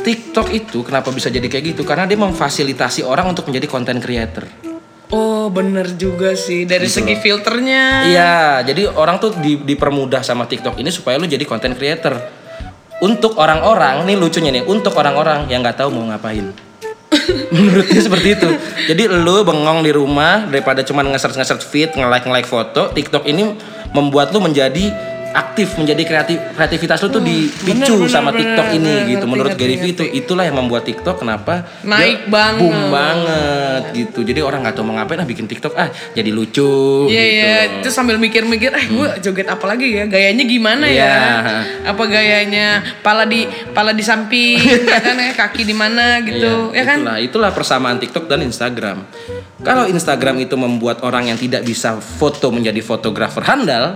TikTok 0.06 0.54
itu 0.54 0.86
kenapa 0.86 1.10
bisa 1.10 1.30
jadi 1.30 1.46
kayak 1.46 1.74
gitu? 1.74 1.82
Karena 1.82 2.06
dia 2.06 2.18
memfasilitasi 2.18 3.02
orang 3.02 3.34
untuk 3.34 3.50
menjadi 3.50 3.66
content 3.66 3.98
creator. 3.98 4.71
Oh 5.12 5.52
bener 5.52 5.92
juga 5.94 6.32
sih 6.32 6.64
dari 6.64 6.88
Gitu 6.88 7.04
segi 7.04 7.14
loh. 7.14 7.20
filternya. 7.20 7.84
Iya, 8.08 8.36
jadi 8.64 8.88
orang 8.88 9.20
tuh 9.20 9.36
di- 9.36 9.60
dipermudah 9.60 10.24
sama 10.24 10.48
TikTok 10.48 10.80
ini 10.80 10.88
supaya 10.88 11.20
lu 11.20 11.28
jadi 11.28 11.44
content 11.44 11.76
creator. 11.76 12.16
Untuk 13.02 13.36
orang-orang, 13.36 14.06
nih 14.08 14.16
lucunya 14.16 14.48
nih, 14.48 14.64
untuk 14.64 14.94
orang-orang 14.96 15.50
yang 15.52 15.60
nggak 15.60 15.84
tahu 15.84 15.92
mau 15.92 16.08
ngapain. 16.08 16.54
Menurutnya 17.52 18.00
seperti 18.00 18.40
itu. 18.40 18.48
Jadi 18.88 19.04
lu 19.10 19.44
bengong 19.44 19.84
di 19.84 19.92
rumah 19.92 20.48
daripada 20.48 20.80
cuma 20.80 21.04
nge-search 21.04 21.36
nge-search 21.36 21.64
feed, 21.66 21.90
nge-like 21.92 22.24
nge-like 22.24 22.48
foto, 22.48 22.88
TikTok 22.88 23.28
ini 23.28 23.52
membuat 23.92 24.32
lu 24.32 24.40
menjadi 24.40 25.11
aktif, 25.32 25.74
menjadi 25.74 26.02
kreatif 26.02 26.36
kreativitas 26.52 27.00
lu 27.00 27.08
tuh 27.08 27.20
dipicu 27.20 27.66
bener, 27.66 27.88
bener, 28.04 28.08
sama 28.08 28.30
bener, 28.30 28.40
TikTok 28.44 28.66
ini 28.70 28.84
bener, 28.84 29.02
gitu. 29.08 29.24
ngerti, 29.24 29.32
Menurut 29.32 29.52
Gary 29.56 29.76
Vee 29.76 29.90
itu 29.90 30.04
itulah 30.06 30.44
yang 30.44 30.56
membuat 30.56 30.84
TikTok 30.84 31.16
kenapa 31.18 31.64
Naik 31.82 32.28
banget. 32.28 32.60
boom 32.60 32.78
banget 32.88 33.82
gitu. 33.92 34.20
Jadi 34.22 34.40
orang 34.40 34.62
nggak 34.62 34.74
tahu 34.74 34.84
mau 34.84 34.94
ngapain 34.96 35.18
ah 35.18 35.26
bikin 35.26 35.44
TikTok 35.44 35.72
ah 35.74 35.88
jadi 36.12 36.30
lucu 36.30 37.08
Iya 37.08 37.22
gitu. 37.24 37.34
iya, 37.34 37.56
itu 37.80 37.88
sambil 37.88 38.16
mikir-mikir, 38.16 38.70
eh 38.70 38.86
gue 38.86 39.08
joget 39.20 39.48
apa 39.48 39.64
lagi 39.64 39.88
ya? 39.92 40.04
Gayanya 40.04 40.44
gimana 40.44 40.84
Iya. 40.86 41.00
ya? 41.02 41.16
Apa 41.88 42.02
gayanya 42.04 42.66
pala 43.00 43.24
di 43.24 43.44
pala 43.72 43.90
di 43.90 44.00
samping, 44.00 44.60
ya 44.92 45.00
kan 45.00 45.16
ya 45.16 45.32
kaki 45.32 45.62
di 45.62 45.72
mana 45.72 46.20
gitu, 46.20 46.70
ya 46.70 46.84
kan? 46.84 47.00
Itulah, 47.00 47.18
itulah 47.18 47.50
persamaan 47.50 47.96
TikTok 47.96 48.26
dan 48.26 48.42
Instagram. 48.42 49.02
Kalau 49.62 49.86
Instagram 49.86 50.36
itu 50.38 50.58
membuat 50.58 51.00
orang 51.02 51.30
yang 51.30 51.38
tidak 51.38 51.62
bisa 51.62 51.94
foto 51.96 52.50
menjadi 52.50 52.82
fotografer 52.82 53.42
handal 53.42 53.94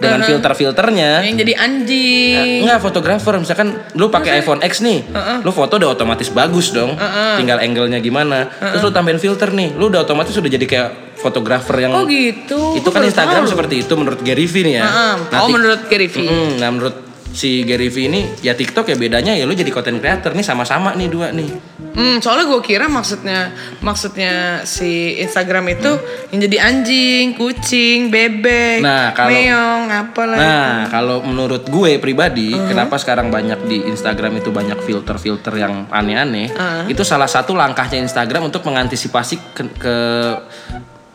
dengan 0.00 0.20
filter-filternya. 0.24 1.20
Yang 1.22 1.36
jadi 1.38 1.52
anjing. 1.54 2.64
Enggak 2.64 2.80
fotografer 2.80 3.36
misalkan 3.36 3.68
lu 3.94 4.08
pakai 4.08 4.40
iPhone 4.40 4.60
X 4.60 4.80
nih, 4.80 5.04
lu 5.40 5.50
foto 5.50 5.76
udah 5.76 5.92
otomatis 5.92 6.26
bagus 6.28 6.72
dong. 6.72 6.96
Tinggal 7.36 7.60
angle-nya 7.60 8.00
gimana. 8.00 8.48
Terus 8.50 8.80
lu 8.80 8.90
tambahin 8.90 9.20
filter 9.20 9.52
nih, 9.52 9.76
lu 9.76 9.86
udah 9.86 10.02
otomatis 10.02 10.32
udah 10.32 10.50
jadi 10.50 10.64
kayak 10.64 10.88
fotografer 11.14 11.76
yang 11.78 11.92
Oh 11.92 12.08
gitu. 12.08 12.80
Itu 12.80 12.88
kan 12.88 13.04
Instagram 13.04 13.44
tahu. 13.44 13.52
seperti 13.52 13.84
itu 13.84 13.92
menurut 13.92 14.24
Gary 14.24 14.48
Vee 14.48 14.64
nih 14.64 14.74
ya. 14.74 14.84
Heeh. 14.84 15.12
Nah, 15.28 15.38
Oh 15.38 15.46
Tik- 15.46 15.54
menurut 15.54 15.80
Gary 15.86 16.08
Vee. 16.08 16.24
Mm-mm, 16.24 16.48
nah 16.56 16.68
menurut 16.72 16.96
si 17.30 17.62
Gary 17.62 17.86
Vee 17.88 18.06
ini 18.06 18.20
ya 18.40 18.52
TikTok 18.52 18.86
ya 18.86 18.96
bedanya 18.96 19.32
ya 19.32 19.46
lu 19.46 19.54
jadi 19.54 19.70
content 19.70 19.98
creator 19.98 20.34
nih 20.34 20.42
sama-sama 20.42 20.92
nih 20.94 21.06
dua 21.06 21.30
nih. 21.30 21.50
Hmm, 21.90 22.22
soalnya 22.22 22.46
gue 22.46 22.62
kira 22.62 22.86
maksudnya 22.86 23.50
maksudnya 23.78 24.62
si 24.62 25.18
Instagram 25.18 25.66
itu 25.70 25.90
yang 26.30 26.40
jadi 26.46 26.56
anjing, 26.62 27.34
kucing, 27.34 28.08
bebek, 28.08 28.78
Nah, 28.78 29.10
kalau- 29.10 29.34
meong, 29.34 29.84
apalah 29.90 30.38
Nah, 30.38 30.74
kalau 30.86 31.18
menurut 31.20 31.66
gue 31.66 31.98
pribadi, 31.98 32.54
kenapa 32.54 32.94
sekarang 32.94 33.28
banyak 33.28 33.66
di 33.66 33.82
Instagram 33.84 34.38
itu 34.38 34.48
banyak 34.48 34.78
filter-filter 34.80 35.54
yang 35.56 35.90
aneh-aneh? 35.90 36.54
Itu 36.86 37.02
salah 37.02 37.26
satu 37.26 37.52
langkahnya 37.52 37.98
Instagram 37.98 38.48
untuk 38.48 38.62
mengantisipasi 38.62 39.34
ke, 39.52 39.62
ke 39.74 39.96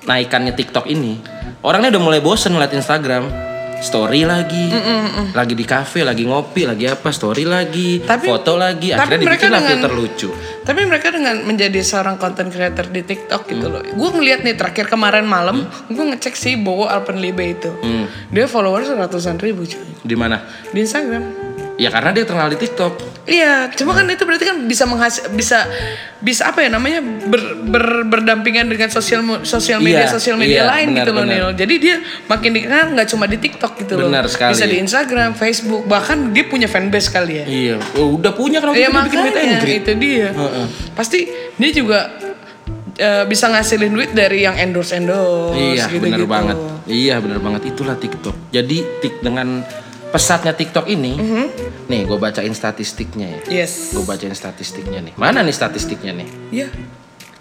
naikannya 0.06 0.54
TikTok 0.54 0.86
ini. 0.86 1.18
Orangnya 1.64 1.96
udah 1.96 2.04
mulai 2.04 2.20
bosen 2.20 2.54
ngeliat 2.54 2.72
Instagram. 2.72 3.55
Story 3.76 4.26
lagi, 4.26 4.72
lagi 5.32 5.54
di 5.54 5.66
kafe, 5.68 6.02
lagi 6.02 6.26
ngopi, 6.26 6.66
lagi 6.66 6.90
apa, 6.90 7.12
story 7.12 7.44
lagi, 7.46 8.02
Tapi- 8.02 8.28
foto 8.28 8.56
lagi, 8.58 8.92
tapi 8.92 9.14
akhirnya 9.16 9.26
mereka 9.28 9.46
dibikinlah 9.46 9.62
dengan- 9.62 9.72
filter 9.78 9.94
lucu. 9.94 10.30
Tapi 10.66 10.82
mereka 10.90 11.08
dengan 11.14 11.36
menjadi 11.46 11.80
seorang 11.86 12.16
content 12.18 12.50
creator 12.50 12.90
di 12.90 13.02
TikTok 13.06 13.42
gitu 13.46 13.68
loh. 13.70 13.84
Gue 13.86 14.10
ngeliat 14.10 14.42
nih 14.42 14.58
terakhir 14.58 14.90
kemarin 14.90 15.28
malam, 15.28 15.68
gue 15.88 16.06
ngecek 16.16 16.34
si 16.34 16.58
Bowo 16.58 16.90
Alpenlibe 16.90 17.46
itu. 17.46 17.72
Dia 18.32 18.50
followers 18.50 18.90
ratusan 18.90 19.38
ribu 19.38 19.68
cuy. 19.68 20.02
Di 20.02 20.16
mana? 20.18 20.42
Di 20.74 20.82
Instagram. 20.82 21.24
Ya 21.76 21.92
karena 21.92 22.16
dia 22.16 22.24
terkenal 22.24 22.48
di 22.48 22.56
TikTok. 22.56 22.94
Iya, 23.28 23.68
cuma 23.76 23.92
kan 23.92 24.08
itu 24.08 24.24
berarti 24.24 24.48
kan 24.48 24.64
bisa 24.64 24.88
menghasil 24.88 25.28
bisa 25.36 25.68
bisa 26.24 26.48
apa 26.48 26.64
ya 26.64 26.72
namanya 26.72 27.04
ber, 27.04 27.42
ber- 27.68 28.08
berdampingan 28.08 28.72
dengan 28.72 28.88
sosial 28.88 29.20
sosial 29.44 29.84
media 29.84 30.08
Iya, 30.08 30.16
sosial 30.16 30.40
media 30.40 30.64
iya, 30.64 30.72
lain 30.72 30.88
benar, 30.96 31.04
gitu 31.04 31.12
loh 31.12 31.24
benar. 31.28 31.36
Nil. 31.36 31.50
Jadi 31.60 31.74
dia 31.84 31.96
makin 32.32 32.50
dikenal 32.56 32.96
nggak 32.96 33.08
cuma 33.12 33.26
di 33.28 33.38
TikTok 33.44 33.72
gitu 33.84 33.94
loh. 34.00 34.08
Benar 34.08 34.24
sekali. 34.32 34.56
Bisa 34.56 34.66
di 34.72 34.78
Instagram, 34.80 35.36
Facebook, 35.36 35.84
bahkan 35.84 36.32
dia 36.32 36.48
punya 36.48 36.72
fanbase 36.72 37.12
kali 37.12 37.44
ya. 37.44 37.46
Iya, 37.46 37.76
oh, 38.00 38.16
udah 38.16 38.32
punya 38.32 38.64
kenapa 38.64 38.80
Iya 38.80 38.88
dia 38.88 39.02
bikin 39.04 39.20
meet 39.20 39.36
and 39.36 39.56
greet? 39.60 39.82
itu 39.84 39.92
dia. 40.00 40.28
Heeh. 40.32 40.66
Pasti 40.96 41.20
dia 41.60 41.70
juga 41.76 42.00
eh, 42.96 43.24
bisa 43.28 43.52
ngasilin 43.52 43.92
duit 43.92 44.12
dari 44.16 44.48
yang 44.48 44.56
endorse 44.56 44.96
endorse. 44.96 45.60
Iya 45.60 45.92
gitu, 45.92 46.08
bener 46.08 46.24
gitu. 46.24 46.32
banget. 46.32 46.58
Iya 46.88 47.20
bener 47.20 47.44
banget 47.44 47.68
itulah 47.68 48.00
TikTok. 48.00 48.56
Jadi 48.56 48.78
tik 49.04 49.20
dengan 49.20 49.60
pesatnya 50.16 50.56
TikTok 50.56 50.88
ini, 50.88 51.14
Mhm. 51.14 51.46
nih 51.86 52.02
gue 52.08 52.16
bacain 52.16 52.52
statistiknya 52.52 53.28
ya. 53.28 53.40
Yes. 53.64 53.92
Gue 53.92 54.08
bacain 54.08 54.32
statistiknya 54.32 55.04
nih. 55.04 55.14
Mana 55.16 55.44
nih 55.44 55.52
statistiknya 55.52 56.16
nih? 56.16 56.28
Iya. 56.50 56.68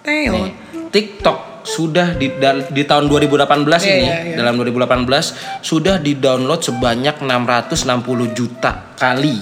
Teo. 0.03 0.35
Nih, 0.35 0.51
TikTok 0.91 1.39
sudah 1.65 2.13
di, 2.13 2.29
di 2.69 2.83
tahun 2.85 3.09
2018 3.09 3.81
Iya, 3.81 3.95
ini, 3.95 4.05
iya, 4.05 4.17
iya. 4.21 4.37
dalam 4.37 4.59
2018 4.59 5.33
sudah 5.61 5.97
di-download 5.97 6.61
sebanyak 6.61 7.23
660 7.23 8.29
juta 8.29 8.93
kali. 8.95 9.39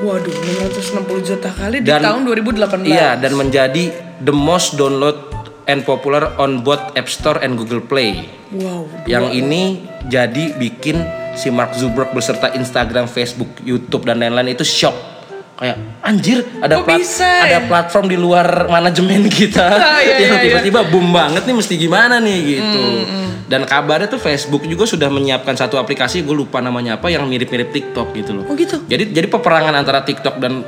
Waduh, 0.00 0.32
660 0.32 1.20
juta 1.22 1.52
kali 1.52 1.78
di 1.78 1.86
Dan- 1.86 2.02
tahun 2.02 2.24
2018. 2.24 2.88
Iya, 2.88 3.14
dan 3.14 3.36
menjadi 3.36 3.84
the 4.18 4.32
most 4.32 4.74
download 4.74 5.30
and 5.68 5.84
popular 5.84 6.34
on 6.36 6.64
both 6.64 6.80
App 6.96 7.06
Store 7.06 7.38
and 7.38 7.54
Google 7.54 7.84
Play. 7.84 8.26
Wow. 8.50 8.88
Yang 9.06 9.38
ini 9.38 9.62
jadi 10.10 10.58
bikin 10.58 11.19
si 11.32 11.48
Mark 11.48 11.72
Zuckerberg 11.72 12.10
beserta 12.10 12.50
Instagram, 12.50 13.06
Facebook, 13.06 13.60
YouTube 13.60 14.04
dan 14.04 14.18
lain-lain 14.18 14.50
itu 14.50 14.62
shock. 14.62 14.94
Kayak 15.54 15.76
anjir 16.00 16.40
ada 16.56 16.74
Kok 16.74 16.84
plat- 16.84 16.98
bisa 16.98 17.28
ada 17.28 17.52
ya?" 17.54 17.60
platform 17.62 18.06
di 18.06 18.16
luar 18.16 18.64
manajemen 18.66 19.28
kita 19.28 19.60
Ah, 19.76 20.00
iya, 20.00 20.16
yang 20.24 20.32
iya, 20.32 20.42
tiba-tiba 20.42 20.88
boom 20.88 21.12
banget 21.12 21.44
nih 21.44 21.52
mesti 21.52 21.74
gimana 21.76 22.16
nih 22.16 22.38
gitu. 22.50 22.84
Hmm, 23.04 23.28
Dan 23.44 23.62
kabarnya 23.64 24.08
tuh 24.08 24.16
Facebook 24.16 24.64
juga 24.64 24.86
sudah 24.86 25.06
menyiapkan 25.06 25.52
satu 25.52 25.76
aplikasi 25.76 26.22
gue 26.22 26.32
lupa 26.32 26.58
namanya 26.58 26.96
apa 26.96 27.06
yang 27.06 27.26
mirip-mirip 27.26 27.68
TikTok 27.68 28.08
gitu 28.14 28.30
loh. 28.32 28.44
Oh 28.46 28.56
gitu. 28.56 28.80
Jadi 28.82 29.12
jadi 29.12 29.26
peperangan 29.26 29.74
antara 29.74 30.00
TikTok 30.00 30.38
dan 30.38 30.64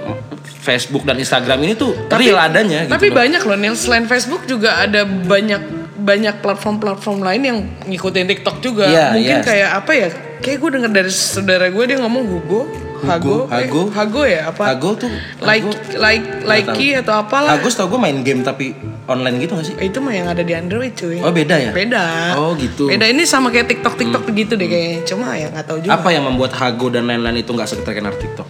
Facebook 0.58 1.02
dan 1.02 1.16
Instagram 1.16 1.58
ini 1.62 1.72
tuh 1.72 1.96
real 2.12 2.36
adanya 2.36 2.84
gitu 2.84 2.92
Tapi 2.92 3.06
loh. 3.08 3.16
banyak 3.16 3.42
loh 3.42 3.56
Nil, 3.56 3.74
selain 3.74 4.04
Facebook 4.04 4.44
juga 4.44 4.76
ada 4.78 5.02
banyak 5.02 5.62
banyak 5.96 6.34
platform-platform 6.38 7.18
lain 7.22 7.42
yang 7.42 7.58
ngikutin 7.86 8.26
TikTok 8.28 8.60
juga. 8.60 8.84
Iya, 8.84 9.06
Mungkin 9.14 9.36
yes. 9.36 9.46
kayak 9.46 9.70
apa 9.72 9.92
ya? 9.94 10.08
Kayak 10.42 10.58
gue 10.58 10.70
denger 10.74 10.90
dari 10.90 11.12
saudara 11.14 11.70
gue 11.70 11.84
dia 11.86 12.02
ngomong 12.02 12.24
Hugo, 12.26 12.66
Hago, 13.06 13.46
eh, 13.46 13.62
Hago. 13.62 13.82
Hago 13.94 14.22
ya 14.26 14.50
apa? 14.50 14.74
Hago 14.74 14.90
tuh 14.98 15.10
like 15.38 15.62
Hago. 15.62 16.02
like 16.02 16.26
likey 16.42 16.98
atau 16.98 17.14
apalah. 17.22 17.54
Agus 17.54 17.78
tau 17.78 17.86
gue 17.86 17.98
main 18.02 18.26
game 18.26 18.42
tapi 18.42 18.74
online 19.06 19.38
gitu 19.38 19.54
gak 19.54 19.66
sih? 19.70 19.74
Eh, 19.78 19.86
Itu 19.86 20.02
mah 20.02 20.10
yang 20.10 20.26
ada 20.26 20.42
di 20.42 20.50
Android 20.50 20.98
cuy. 20.98 21.22
Oh 21.22 21.30
beda 21.30 21.54
ya? 21.62 21.70
Beda. 21.70 22.34
Oh, 22.38 22.58
gitu. 22.58 22.90
Beda 22.90 23.06
ini 23.06 23.22
sama 23.22 23.54
kayak 23.54 23.70
TikTok 23.70 23.94
TikTok 23.94 24.22
gitu 24.34 24.58
deh 24.58 24.66
kayaknya. 24.66 24.98
Cuma 25.06 25.30
ya 25.38 25.46
nggak 25.50 25.66
tahu 25.66 25.78
juga. 25.78 25.94
Apa 25.94 26.08
yang 26.10 26.26
membuat 26.26 26.58
Hago 26.58 26.90
dan 26.90 27.06
lain-lain 27.06 27.38
itu 27.38 27.50
nggak 27.54 27.70
terkenal 27.86 28.14
TikTok? 28.18 28.46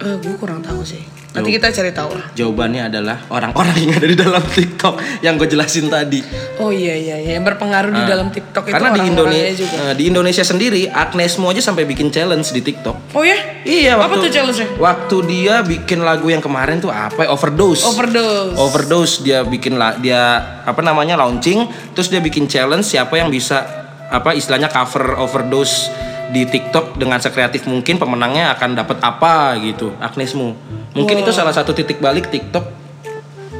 Eh, 0.00 0.16
gue 0.20 0.34
kurang 0.40 0.64
tahu 0.64 0.80
sih. 0.84 1.04
Nanti 1.34 1.50
kita 1.50 1.66
cari 1.68 1.90
tahu 1.90 2.14
lah. 2.14 2.30
Jawabannya 2.32 2.82
adalah 2.86 3.26
orang-orang 3.26 3.74
yang 3.76 3.92
ada 3.92 4.06
di 4.06 4.14
dalam 4.14 4.38
TikTok 4.40 4.94
yang 5.18 5.34
gue 5.34 5.44
jelasin 5.44 5.90
tadi. 5.90 6.22
Oh 6.56 6.70
iya 6.70 6.94
iya 6.94 7.18
iya 7.18 7.34
yang 7.34 7.42
berpengaruh 7.42 7.90
di 7.90 8.02
dalam 8.04 8.30
TikTok 8.30 8.64
itu 8.64 8.70
Ah. 8.70 8.78
Karena 8.78 8.90
di 8.94 9.02
Indonesia 9.04 9.50
juga. 9.52 9.76
di 9.92 10.04
Indonesia 10.06 10.44
sendiri 10.44 10.86
Agnes 10.86 11.34
Mo 11.36 11.50
aja 11.50 11.58
sampai 11.60 11.82
bikin 11.84 12.08
challenge 12.08 12.48
di 12.48 12.62
TikTok. 12.62 13.10
Oh 13.10 13.20
ya? 13.20 13.34
Iya, 13.60 13.96
Apa 13.96 14.06
waktu 14.06 14.16
tuh 14.20 14.30
challenge-nya? 14.30 14.68
Waktu 14.76 15.16
dia 15.26 15.54
bikin 15.60 16.00
lagu 16.00 16.26
yang 16.26 16.38
kemarin 16.38 16.78
tuh 16.78 16.88
apa? 16.88 17.20
ya? 17.20 17.28
Overdose. 17.28 17.82
Overdose. 17.82 18.54
Overdose 18.54 19.14
dia 19.20 19.42
bikin 19.42 19.74
la- 19.74 19.96
dia 19.96 20.22
apa 20.62 20.80
namanya 20.80 21.18
launching, 21.18 21.66
terus 21.90 22.06
dia 22.06 22.20
bikin 22.20 22.46
challenge 22.46 22.86
siapa 22.86 23.10
yang 23.14 23.26
bisa 23.26 23.66
apa 24.06 24.30
istilahnya 24.30 24.68
cover 24.68 25.18
overdose 25.18 25.90
di 26.26 26.44
TikTok 26.44 26.94
dengan 26.94 27.18
sekreatif 27.18 27.64
mungkin 27.64 27.96
pemenangnya 27.96 28.54
akan 28.54 28.76
dapat 28.76 28.98
apa 29.00 29.58
gitu. 29.58 29.90
Agnesmu. 29.98 30.54
Mungkin 30.94 31.16
itu 31.18 31.30
salah 31.30 31.50
satu 31.50 31.70
titik 31.70 31.98
balik 31.98 32.30
TikTok 32.30 32.64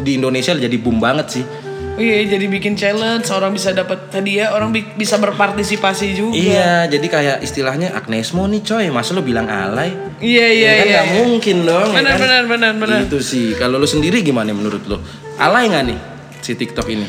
di 0.01 0.17
Indonesia 0.17 0.55
jadi 0.55 0.77
boom 0.77 0.99
banget 0.99 1.27
sih. 1.31 1.45
Oh 1.95 2.03
iya, 2.03 2.27
jadi 2.27 2.51
bikin 2.51 2.75
challenge, 2.75 3.31
orang 3.31 3.55
bisa 3.55 3.71
dapat 3.71 4.11
hadiah, 4.11 4.51
orang 4.51 4.75
bi- 4.75 4.83
bisa 4.93 5.15
berpartisipasi 5.15 6.11
juga. 6.11 6.35
Iya, 6.35 6.91
jadi 6.91 7.07
kayak 7.07 7.37
istilahnya 7.41 7.95
Agnesmo 7.95 8.51
nih 8.51 8.67
coy, 8.67 8.91
masa 8.91 9.15
lu 9.15 9.23
bilang 9.23 9.47
alay? 9.47 9.95
Iya 10.19 10.47
iya 10.49 10.67
ya 10.67 10.73
kan 10.75 10.83
iya. 10.83 10.95
nggak 10.97 11.09
mungkin 11.17 11.57
dong. 11.63 11.89
ya 11.89 11.95
Benar, 11.95 12.11
kan? 12.11 12.19
benar, 12.19 12.43
benar, 12.51 12.73
benar. 12.75 12.99
Itu 13.07 13.23
sih. 13.23 13.55
Kalau 13.55 13.79
lu 13.79 13.87
sendiri 13.87 14.23
gimana 14.23 14.51
menurut 14.51 14.83
lu? 14.85 14.99
Alay 15.39 15.71
nggak 15.71 15.85
nih 15.87 15.99
si 16.41 16.53
TikTok 16.53 16.87
ini? 16.89 17.07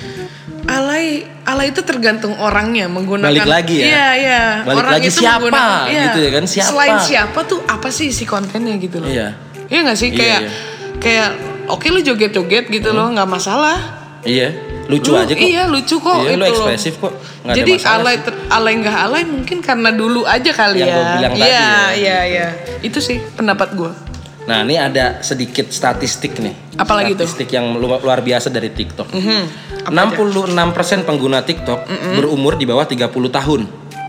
Alay, 0.65 1.05
alay 1.43 1.69
itu 1.69 1.81
tergantung 1.81 2.37
orangnya 2.37 2.85
menggunakan. 2.85 3.25
Balik 3.27 3.45
lagi 3.47 3.75
ya? 3.79 3.85
Iya 3.85 4.07
iya. 4.15 4.41
Balik 4.61 4.85
lagi 4.87 5.09
siapa 5.09 5.41
menggunakan- 5.41 5.85
iya. 5.87 6.03
gitu 6.03 6.19
ya 6.21 6.29
kan, 6.29 6.43
siapa? 6.45 6.69
Selain 6.69 6.97
siapa 7.01 7.39
tuh 7.41 7.59
apa 7.65 7.89
sih 7.89 8.09
isi 8.09 8.21
kontennya 8.23 8.77
gitu 8.77 9.01
loh? 9.01 9.09
Iya. 9.09 9.33
Iya 9.65 9.79
nggak 9.81 9.97
sih 9.97 10.09
Iya, 10.09 10.17
kayak 10.17 10.39
iya. 10.39 10.49
kayak 10.97 11.29
oke 11.67 11.85
lu 11.87 11.99
joget-joget 11.99 12.65
gitu 12.67 12.89
loh 12.91 13.09
nggak 13.09 13.25
masalah. 13.25 13.77
Iya, 14.21 14.49
lucu 14.87 15.09
Lu- 15.09 15.21
aja 15.21 15.29
kok. 15.29 15.39
Iya 15.39 15.63
lucu 15.65 15.95
kok. 15.95 16.17
Iya, 16.19 16.29
itu 16.29 16.35
lu 16.35 16.41
loh. 16.41 16.49
ekspresif 16.51 16.93
kok. 16.97 17.13
Ada 17.43 17.55
Jadi 17.55 17.71
masalah 17.75 17.93
alay 17.99 18.15
ter- 18.19 18.41
alay 18.47 18.73
nggak 18.75 18.97
alay 18.99 19.23
mungkin 19.23 19.57
karena 19.59 19.89
dulu 19.91 20.21
aja 20.25 20.51
kali 20.51 20.77
Yang 20.79 20.89
ya. 20.89 20.95
gua 20.95 21.05
bilang 21.11 21.31
tadi 21.31 21.41
Iya 21.43 21.53
ya. 21.53 21.69
iya 21.93 22.19
iya. 22.25 22.47
Itu 22.81 22.97
sih 22.99 23.21
pendapat 23.21 23.73
gue. 23.73 23.91
Nah, 24.45 24.61
ini 24.61 24.77
ada 24.77 25.21
sedikit 25.21 25.69
statistik 25.69 26.37
nih. 26.37 26.53
Apalagi 26.77 27.13
statistik 27.13 27.49
yang 27.49 27.73
lu- 27.75 27.97
luar 27.97 28.21
biasa 28.21 28.49
dari 28.49 28.69
TikTok. 28.69 29.09
Mhm. 29.09 29.41
66% 29.85 30.53
pengguna 31.01 31.41
TikTok 31.41 31.85
berumur 32.15 32.53
di 32.53 32.65
bawah 32.65 32.85
30 32.85 33.09
tahun. 33.31 33.61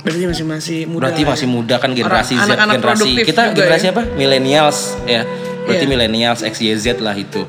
Berarti 0.06 0.22
masih 0.24 0.44
masih 0.46 0.78
muda. 0.86 1.02
Berarti 1.02 1.22
lah 1.22 1.30
masih 1.34 1.48
ya. 1.50 1.52
muda 1.52 1.74
kan 1.76 1.90
generasi 1.90 2.32
Orang- 2.32 2.38
Z, 2.38 2.46
anak-anak 2.46 2.74
generasi 2.76 3.00
produktif 3.02 3.24
kita 3.26 3.42
juga 3.42 3.56
generasi 3.58 3.84
ya. 3.84 3.90
apa? 3.90 4.02
Millennials 4.14 4.78
ya. 5.04 5.22
Berarti 5.66 5.82
Iya. 5.82 5.90
millennials 5.90 6.40
X 6.40 6.54
Y 6.62 6.68
Z 6.78 6.86
lah 7.00 7.16
itu. 7.16 7.42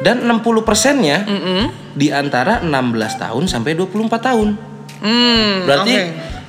Dan 0.00 0.24
60 0.24 0.64
persennya 0.64 1.28
di 1.92 2.08
antara 2.08 2.64
16 2.64 3.12
tahun 3.14 3.44
sampai 3.44 3.76
24 3.76 4.24
tahun. 4.24 4.56
Hmm, 4.96 5.68
Berarti 5.68 5.92
oke. 5.92 6.04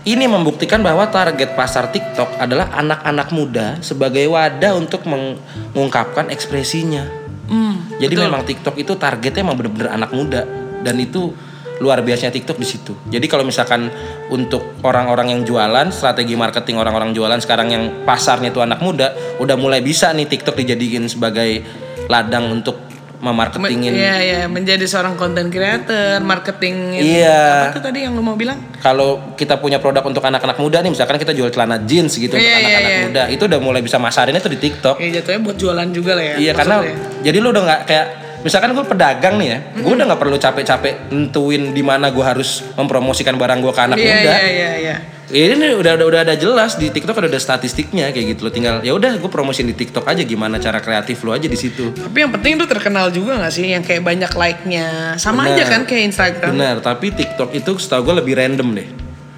ini 0.05 0.25
membuktikan 0.25 0.79
bahwa 0.79 1.03
target 1.07 1.51
pasar 1.51 1.91
TikTok 1.91 2.39
adalah 2.39 2.71
anak-anak 2.71 3.27
muda 3.29 3.75
sebagai 3.81 4.23
wadah 4.25 4.71
untuk 4.73 5.03
mengungkapkan 5.03 6.31
ekspresinya. 6.31 7.03
Hmm, 7.47 7.91
Jadi 7.99 8.15
memang 8.15 8.47
TikTok 8.47 8.79
itu 8.79 8.95
targetnya 8.95 9.43
emang 9.43 9.59
bener-bener 9.59 9.91
anak 9.91 10.15
muda 10.15 10.47
dan 10.79 10.95
itu 10.95 11.35
luar 11.81 12.05
biasanya 12.05 12.29
TikTok 12.29 12.61
di 12.61 12.67
situ. 12.69 12.93
Jadi 13.09 13.25
kalau 13.25 13.41
misalkan 13.41 13.89
untuk 14.29 14.77
orang-orang 14.85 15.33
yang 15.33 15.41
jualan, 15.41 15.89
strategi 15.89 16.37
marketing 16.37 16.77
orang-orang 16.77 17.11
jualan 17.11 17.41
sekarang 17.41 17.73
yang 17.73 17.83
pasarnya 18.05 18.53
itu 18.53 18.61
anak 18.61 18.79
muda, 18.85 19.11
udah 19.41 19.57
mulai 19.57 19.81
bisa 19.81 20.13
nih 20.13 20.29
TikTok 20.29 20.53
dijadiin 20.53 21.09
sebagai 21.09 21.65
ladang 22.05 22.53
untuk 22.53 22.91
memarketingin. 23.21 23.93
Iya 23.93 24.15
iya 24.17 24.39
menjadi 24.49 24.81
seorang 24.89 25.13
content 25.13 25.47
creator, 25.53 26.19
marketing 26.25 26.97
Iya. 26.97 27.69
Apa 27.69 27.77
tuh 27.77 27.83
tadi 27.85 28.03
yang 28.03 28.17
lu 28.17 28.25
mau 28.25 28.33
bilang? 28.33 28.57
Kalau 28.81 29.37
kita 29.37 29.61
punya 29.61 29.77
produk 29.77 30.01
untuk 30.01 30.25
anak-anak 30.25 30.57
muda 30.57 30.81
nih, 30.81 30.91
misalkan 30.91 31.21
kita 31.21 31.31
jual 31.37 31.53
celana 31.53 31.77
jeans 31.85 32.17
gitu 32.17 32.33
untuk 32.33 32.41
Iya, 32.41 32.57
iya, 32.57 32.61
anak-anak 32.65 32.91
iya. 32.91 33.01
muda, 33.05 33.23
itu 33.29 33.43
udah 33.45 33.59
mulai 33.61 33.81
bisa 33.85 34.01
masarinnya 34.01 34.41
tuh 34.41 34.53
di 34.57 34.59
TikTok. 34.59 34.97
Ya 34.97 35.21
jatuhnya 35.21 35.39
buat 35.45 35.57
jualan 35.61 35.87
juga 35.93 36.17
lah 36.17 36.25
ya. 36.25 36.35
Iya 36.41 36.51
karena 36.57 36.75
maksudnya. 36.81 36.97
jadi 37.21 37.37
lu 37.37 37.47
udah 37.53 37.63
nggak 37.63 37.81
kayak 37.85 38.07
misalkan 38.41 38.73
gue 38.73 38.85
pedagang 38.85 39.37
nih 39.37 39.47
ya, 39.47 39.59
gue 39.77 39.91
udah 39.91 40.05
nggak 40.09 40.21
perlu 40.21 40.37
capek-capek 40.37 41.09
nentuin 41.09 41.71
di 41.71 41.81
mana 41.81 42.09
gue 42.09 42.21
harus 42.25 42.65
mempromosikan 42.73 43.37
barang 43.37 43.59
gue 43.61 43.73
ke 43.73 43.81
anak 43.81 43.97
Iya 43.97 44.09
muda. 44.11 44.31
iya 44.31 44.41
iya 44.49 44.71
iya. 44.77 44.95
Ini 45.31 45.55
udah, 45.79 45.95
udah 45.95 46.05
udah 46.11 46.21
ada 46.27 46.35
jelas 46.35 46.75
di 46.75 46.91
TikTok 46.91 47.15
udah 47.15 47.31
ada 47.31 47.39
statistiknya 47.39 48.11
kayak 48.11 48.35
gitu 48.35 48.43
lo 48.43 48.51
tinggal 48.51 48.83
ya 48.83 48.91
udah 48.91 49.15
gue 49.15 49.31
promosiin 49.31 49.63
di 49.63 49.79
TikTok 49.79 50.03
aja 50.03 50.27
gimana 50.27 50.59
cara 50.59 50.83
kreatif 50.83 51.23
lo 51.23 51.31
aja 51.31 51.47
di 51.47 51.55
situ. 51.55 51.95
Tapi 51.95 52.17
yang 52.19 52.35
penting 52.35 52.59
lu 52.59 52.67
terkenal 52.67 53.07
juga 53.15 53.39
gak 53.39 53.53
sih 53.55 53.71
yang 53.71 53.79
kayak 53.79 54.03
banyak 54.03 54.27
like-nya. 54.35 55.15
Sama 55.15 55.47
Benar. 55.47 55.55
aja 55.55 55.63
kan 55.71 55.81
kayak 55.87 56.03
Instagram. 56.11 56.51
Benar, 56.51 56.75
tapi 56.83 57.15
TikTok 57.15 57.55
itu 57.55 57.71
setahu 57.79 58.11
gue 58.11 58.15
lebih 58.19 58.35
random 58.35 58.75
deh. 58.75 58.87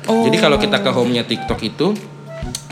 Oh. 0.09 0.25
Jadi 0.25 0.37
kalau 0.41 0.57
kita 0.57 0.81
ke 0.81 0.89
home-nya 0.89 1.29
TikTok 1.29 1.61
itu 1.61 1.93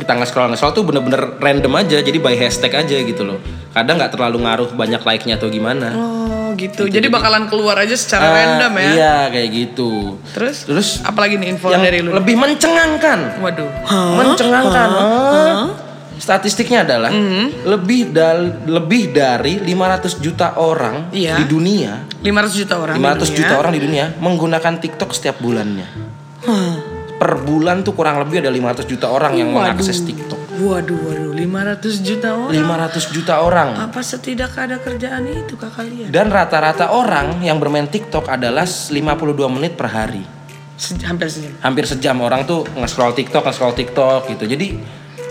kita 0.02 0.18
nge-scroll 0.18 0.50
nge-scroll 0.50 0.74
tuh 0.74 0.84
bener-bener 0.84 1.38
random 1.38 1.78
aja, 1.78 2.02
jadi 2.02 2.18
by 2.18 2.34
hashtag 2.34 2.74
aja 2.74 2.98
gitu 3.06 3.22
loh. 3.22 3.38
Kadang 3.72 3.96
nggak 3.96 4.12
terlalu 4.12 4.38
ngaruh 4.42 4.70
banyak 4.72 5.00
like-nya 5.00 5.36
atau 5.36 5.48
gimana. 5.48 5.90
Oh 5.92 6.20
gitu. 6.54 6.86
Jadi 6.86 7.08
bakalan 7.08 7.48
keluar 7.48 7.75
aja 7.75 7.96
secara 7.96 8.25
Ah, 8.25 8.34
random 8.34 8.74
ya. 8.75 8.90
Iya 8.92 9.16
kayak 9.32 9.50
gitu. 9.50 10.20
Terus 10.30 10.68
Terus 10.68 10.90
apalagi 11.01 11.36
nih 11.36 11.48
info 11.50 11.70
yang 11.70 11.80
dari 11.80 12.00
lu? 12.00 12.12
lebih 12.12 12.36
mencengangkan, 12.36 13.40
Waduh. 13.40 13.70
mencengangkan. 14.13 14.90
ah, 14.92 15.66
Statistiknya 16.13 16.86
adalah 16.86 17.10
Mm-hmm. 17.10 17.46
lebih 17.66 18.01
dari 18.10 18.46
lebih 18.68 19.04
dari 19.10 19.54
500 19.58 20.22
juta 20.22 20.54
orang 20.56 21.10
Iya. 21.10 21.34
di 21.34 21.46
dunia, 21.46 22.06
500 22.22 22.54
juta 22.54 22.75
orang. 22.78 22.96
500 22.96 23.01
di 23.01 23.10
dunia. 23.25 23.40
juta 23.42 23.54
orang 23.56 23.72
di 23.72 23.82
dunia 23.82 24.06
menggunakan 24.20 24.74
TikTok 24.78 25.10
setiap 25.12 25.40
bulannya. 25.40 25.88
Hah. 26.44 26.74
Per 27.18 27.32
bulan 27.40 27.82
tuh 27.82 27.94
kurang 27.94 28.18
lebih 28.18 28.38
ada 28.38 28.50
500 28.50 28.86
juta 28.86 29.08
orang 29.08 29.34
yang 29.34 29.50
Waduh. 29.50 29.74
mengakses 29.74 29.98
TikTok. 30.04 30.41
Waduh, 30.62 30.94
waduh, 31.01 31.32
500 31.34 31.98
juta 32.00 32.30
orang. 32.32 32.53
500 32.53 33.10
juta 33.10 33.34
orang. 33.39 33.70
Apa 33.82 34.00
setidak 34.00 34.53
ada 34.53 34.77
kerjaan 34.77 35.25
itu 35.25 35.53
kak 35.56 35.74
kalian? 35.74 36.08
Dan 36.08 36.30
rata-rata 36.30 36.91
orang 36.91 37.41
yang 37.41 37.58
bermain 37.58 37.86
TikTok 37.86 38.27
adalah 38.27 38.63
52 38.63 39.01
menit 39.50 39.74
per 39.74 39.89
hari. 39.89 40.22
Se- 40.77 40.98
hampir 41.01 41.30
sejam. 41.30 41.53
hampir 41.60 41.86
sejam 41.86 42.18
orang 42.20 42.41
tuh 42.44 42.65
nge-scroll 42.72 43.13
TikTok, 43.13 43.41
nge-scroll 43.44 43.74
TikTok 43.74 44.30
gitu. 44.30 44.46
Jadi 44.46 44.68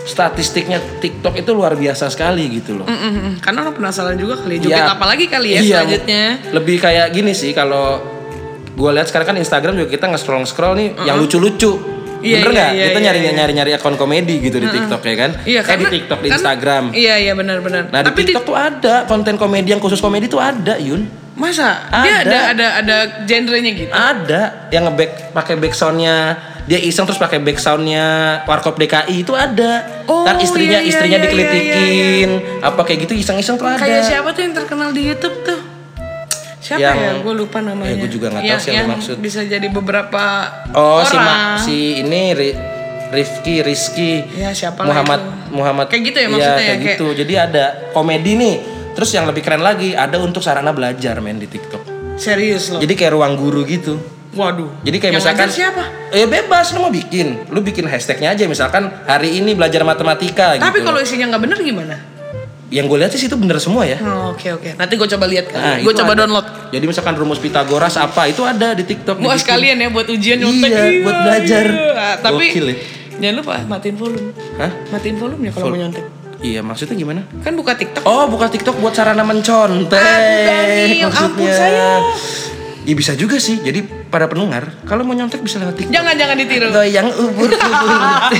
statistiknya 0.01 0.79
TikTok 0.97 1.37
itu 1.37 1.51
luar 1.51 1.75
biasa 1.75 2.09
sekali 2.09 2.49
gitu 2.51 2.75
loh. 2.75 2.87
Mm-mm. 2.87 3.37
Karena 3.39 3.63
orang 3.63 3.75
penasaran 3.77 4.15
juga 4.15 4.35
kali. 4.35 4.57
Joget 4.57 4.75
Ya. 4.77 4.91
apa 4.91 5.05
lagi 5.05 5.25
kali 5.27 5.49
ya 5.51 5.59
Iya, 5.59 5.69
selanjutnya? 5.77 6.23
Lebih 6.51 6.77
kayak 6.77 7.07
gini 7.11 7.31
sih 7.31 7.51
kalau 7.51 8.01
gue 8.71 8.89
lihat 8.89 9.05
sekarang 9.05 9.31
kan 9.31 9.37
Instagram 9.37 9.75
juga 9.75 9.89
kita 9.89 10.05
nge-scroll 10.07 10.43
scroll 10.43 10.73
nih 10.73 10.87
yang 11.05 11.15
lucu-lucu. 11.15 12.00
Iya, 12.21 12.35
Bener 12.37 12.47
iya, 12.47 12.55
nggak? 12.55 12.71
iya, 12.71 12.83
kita 12.85 12.93
iya, 12.93 13.05
nyari 13.05 13.19
iya. 13.19 13.31
nyari 13.33 13.53
nyari 13.53 13.71
akun 13.73 13.95
komedi 13.95 14.35
gitu 14.39 14.57
di 14.57 14.67
TikTok 14.67 15.01
ya 15.01 15.15
kan? 15.17 15.31
Iya, 15.41 15.59
Kayak 15.59 15.77
di 15.77 15.83
karena- 15.83 15.91
TikTok, 15.91 16.19
di 16.19 16.27
kan- 16.27 16.35
Instagram. 16.37 16.83
Iya, 16.93 17.13
iya 17.17 17.33
benar-benar. 17.33 17.83
Nah 17.87 18.01
Tapi 18.01 18.19
di 18.19 18.25
TikTok 18.29 18.45
tuh 18.45 18.55
ada 18.55 18.95
konten 19.03 19.35
komedi 19.35 19.69
yang 19.69 19.79
khusus 19.79 19.97
komedi 19.97 20.25
tuh 20.25 20.37
ada 20.37 20.77
Yun. 20.77 21.19
masa 21.31 21.89
dia 22.03 22.21
Ada. 22.21 22.21
ada 22.21 22.37
ada 22.53 22.67
ada 22.77 22.97
genrenya 23.23 23.71
gitu? 23.73 23.89
Ada 23.89 24.69
yang 24.69 24.85
ngeback 24.85 25.31
pakai 25.31 25.57
backsoundnya 25.57 26.37
dia 26.61 26.77
iseng 26.77 27.03
terus 27.03 27.17
pakai 27.17 27.41
backsoundnya 27.41 28.05
Warkop 28.45 28.77
DKI 28.77 29.15
itu 29.17 29.33
ada. 29.33 30.05
Oh, 30.05 30.21
Ntar 30.21 30.37
istrinya 30.37 30.77
iya, 30.77 30.85
iya, 30.85 30.91
istrinya 30.91 31.17
iya, 31.17 31.25
dikelitikin 31.25 32.29
apa 32.61 32.81
kayak 32.83 32.99
gitu 33.03 33.13
iseng-iseng 33.17 33.57
tuh 33.57 33.65
ada. 33.65 33.79
Kayak 33.79 34.05
siapa 34.05 34.29
tuh 34.29 34.41
yang 34.43 34.53
terkenal 34.53 34.91
di 34.91 35.01
YouTube 35.03 35.41
tuh? 35.41 35.59
Siapa 36.71 36.79
Yang- 36.81 36.97
ya? 36.97 37.11
Gue 37.19 37.33
lupa 37.35 37.57
namanya. 37.59 37.91
Eh, 37.91 37.97
gua 37.97 38.09
juga 38.09 38.25
nggak 38.27 38.39
tahu 38.39 38.47
Yang- 38.47 38.61
siapa 38.63 38.77
yang 38.77 38.87
maksud. 38.89 39.15
Bisa 39.19 39.39
jadi 39.43 39.67
beberapa 39.67 40.23
Oh 40.71 41.03
si 41.03 41.15
orang. 41.15 41.27
Ma- 41.27 41.59
si 41.59 41.77
ini 41.99 42.23
Ri- 42.31 42.57
Rifki 43.11 43.59
Rizky 43.59 44.23
Ya, 44.33 44.55
siapa 44.55 44.81
Muhammad 44.81 45.19
itu. 45.19 45.31
Muhammad 45.51 45.85
Kayak 45.85 46.03
gitu 46.05 46.17
ya 46.17 46.21
Iya, 46.21 46.31
maksudnya 46.31 46.47
ya, 46.47 46.59
kayak 46.61 46.71
kayak- 46.71 46.95
gitu 46.95 47.07
jadi 47.13 47.33
ada 47.41 47.63
komedi 47.91 48.31
nih 48.33 48.55
terus 48.91 49.11
yang 49.11 49.27
lebih 49.27 49.41
keren 49.41 49.59
lagi 49.59 49.91
ada 49.91 50.15
untuk 50.17 50.39
sarana 50.39 50.71
belajar 50.71 51.19
men 51.19 51.35
di 51.35 51.43
TikTok 51.45 51.83
Serius 52.15 52.71
loh. 52.71 52.79
jadi 52.79 52.93
kayak 52.93 53.11
ruang 53.11 53.35
guru 53.35 53.67
gitu 53.67 53.99
Waduh. 54.31 54.71
Jadi 54.81 54.95
kayak 54.97 55.11
Yang 55.11 55.23
misalkan 55.27 55.49
siapa? 55.51 55.83
Eh 56.07 56.23
bebas 56.23 56.71
lu 56.71 56.79
mau 56.79 56.87
bikin. 56.87 57.51
Lu 57.51 57.59
bikin 57.59 57.83
hashtagnya 57.83 58.31
aja 58.31 58.47
misalkan 58.47 58.87
hari 59.03 59.35
ini 59.35 59.51
belajar 59.51 59.83
matematika 59.83 60.55
gitu. 60.55 60.63
Tapi 60.63 60.79
kalau 60.79 61.03
isinya 61.03 61.35
nggak 61.35 61.43
bener 61.43 61.59
gimana? 61.59 61.95
Yang 62.71 62.87
gue 62.87 62.97
lihat 62.97 63.11
sih 63.11 63.21
itu 63.21 63.35
bener 63.35 63.59
semua 63.59 63.83
ya. 63.83 63.99
Oh, 63.99 64.31
Oke 64.31 64.47
oke. 64.49 64.73
Nanti 64.73 64.95
gue 64.95 65.03
coba 65.05 65.27
lihat 65.27 65.51
Nah, 65.51 65.59
kan. 65.75 65.77
gue 65.77 65.85
itu 65.85 65.99
coba 65.99 66.13
ada. 66.13 66.19
download. 66.23 66.45
Jadi 66.71 66.85
misalkan 66.87 67.13
rumus 67.13 67.37
Pitagoras 67.37 67.95
apa 67.95 68.25
itu 68.25 68.41
ada 68.41 68.71
di 68.71 68.81
TikTok. 68.81 69.19
Wah 69.19 69.23
dibikin. 69.29 69.37
sekalian 69.37 69.75
ya 69.77 69.87
buat 69.91 70.07
ujian 70.07 70.37
nyontek. 70.39 70.71
Iya, 70.71 70.83
buat 71.03 71.17
belajar. 71.21 71.65
iya. 71.67 72.09
Tapi 72.17 72.45
Gokil 72.47 72.65
ya. 72.65 72.75
jangan 73.19 73.35
lupa 73.37 73.53
matiin 73.67 73.95
volume. 73.95 74.31
Hah? 74.55 74.71
Matiin 74.89 75.15
volume 75.15 75.43
ya 75.43 75.51
kalau 75.51 75.67
mau 75.67 75.77
nyontek. 75.77 76.05
Iya 76.41 76.59
maksudnya 76.63 76.95
gimana? 76.95 77.21
Kan 77.39 77.53
buka 77.53 77.75
TikTok. 77.75 78.01
Oh 78.01 78.25
buka 78.25 78.47
TikTok 78.47 78.79
buat 78.79 78.95
sarana 78.95 79.21
mencontek 79.21 80.01
Aduh, 80.01 81.11
ampun 81.13 81.45
saya. 81.45 82.01
Iya 82.81 82.95
bisa 82.97 83.13
juga 83.13 83.37
sih. 83.37 83.61
Jadi 83.61 83.85
para 84.09 84.25
pendengar 84.25 84.73
kalau 84.89 85.05
mau 85.05 85.13
nyontek 85.13 85.37
bisa 85.45 85.61
lewat 85.61 85.77
TikTok. 85.77 85.93
Jangan 85.93 86.13
jangan 86.17 86.35
ditiru. 86.41 86.67
Goyang 86.73 87.07
ubur-ubur. 87.13 87.59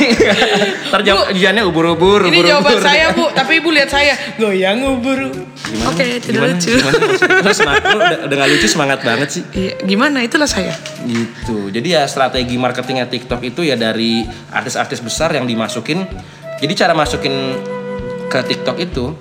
Ntar 0.89 1.01
jawab 1.05 1.23
ujiannya 1.29 1.63
ubur-ubur. 1.69 2.25
Ini 2.25 2.41
ubur-ubur. 2.41 2.49
jawaban 2.49 2.77
saya 2.81 3.05
bu, 3.13 3.29
tapi 3.37 3.61
ibu 3.61 3.69
lihat 3.69 3.89
saya 3.93 4.13
goyang 4.41 4.81
ubur. 4.81 5.19
Oke, 5.87 6.19
tidak 6.19 6.41
Gimana? 6.41 6.57
lucu. 6.57 6.73
Gimana 6.73 6.97
maksudnya? 7.05 7.37
Lu 7.45 7.53
semangat, 7.53 7.83
lu 7.85 7.97
udah, 8.01 8.19
udah 8.27 8.35
gak 8.41 8.49
lucu 8.49 8.67
semangat 8.67 8.99
banget 9.05 9.27
sih. 9.29 9.43
Iya, 9.53 9.73
gimana? 9.85 10.17
Itulah 10.25 10.49
saya. 10.49 10.73
Gitu. 11.05 11.69
Jadi 11.69 11.87
ya 11.93 12.03
strategi 12.09 12.57
marketingnya 12.57 13.05
TikTok 13.07 13.41
itu 13.45 13.61
ya 13.61 13.77
dari 13.77 14.25
artis-artis 14.49 14.99
besar 15.05 15.31
yang 15.37 15.45
dimasukin. 15.45 16.03
Jadi 16.57 16.73
cara 16.73 16.97
masukin 16.97 17.57
ke 18.25 18.39
TikTok 18.41 18.77
itu, 18.79 19.17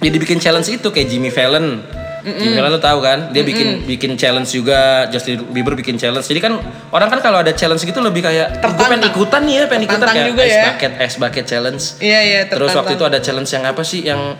dia 0.00 0.10
dibikin 0.10 0.36
challenge 0.42 0.68
itu 0.68 0.88
kayak 0.90 1.08
Jimmy 1.08 1.30
Fallon. 1.30 1.99
Fallon 2.24 2.70
lo 2.76 2.80
tahu 2.80 2.98
kan? 3.00 3.18
Dia 3.32 3.42
bikin 3.42 3.88
bikin 3.88 4.14
challenge 4.20 4.50
juga. 4.52 5.08
Justin 5.08 5.48
Bieber 5.50 5.72
bikin 5.74 5.96
challenge. 5.96 6.28
Jadi 6.28 6.40
kan 6.40 6.60
orang 6.92 7.08
kan 7.08 7.20
kalau 7.24 7.40
ada 7.40 7.52
challenge 7.56 7.82
gitu 7.82 7.98
lebih 8.04 8.24
kayak, 8.24 8.60
gue 8.60 8.86
pengen 8.86 9.08
ikutan 9.08 9.40
nih 9.48 9.54
ya, 9.54 9.64
pengen 9.66 9.84
ikutan 9.88 10.06
kayak 10.08 10.28
juga 10.28 10.42
ice 10.44 10.52
ya. 10.52 10.64
bucket, 10.72 10.92
ice 11.00 11.16
bucket 11.16 11.44
challenge. 11.48 11.84
Iya 11.98 12.20
iya. 12.20 12.40
Terus 12.46 12.70
waktu 12.76 12.94
itu 12.94 13.04
ada 13.08 13.18
challenge 13.18 13.50
yang 13.50 13.64
apa 13.64 13.82
sih? 13.82 14.00
Yang 14.04 14.36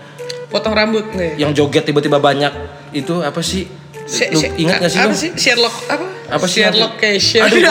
potong 0.50 0.74
rambut 0.74 1.06
nih. 1.14 1.38
yang 1.38 1.54
joget 1.54 1.86
tiba-tiba 1.86 2.18
banyak 2.18 2.52
itu 2.92 3.22
apa 3.22 3.40
sih? 3.40 3.79
Lu 4.10 4.40
ingat 4.58 4.82
gak 4.82 4.90
sih 4.90 4.98
Apa 4.98 5.14
sih 5.14 5.30
Sherlock 5.38 5.76
apa? 5.86 6.06
Apa 6.30 6.46
sih? 6.46 6.62
Sherlock 6.62 6.94
Cation. 6.98 7.42
Aduh, 7.42 7.62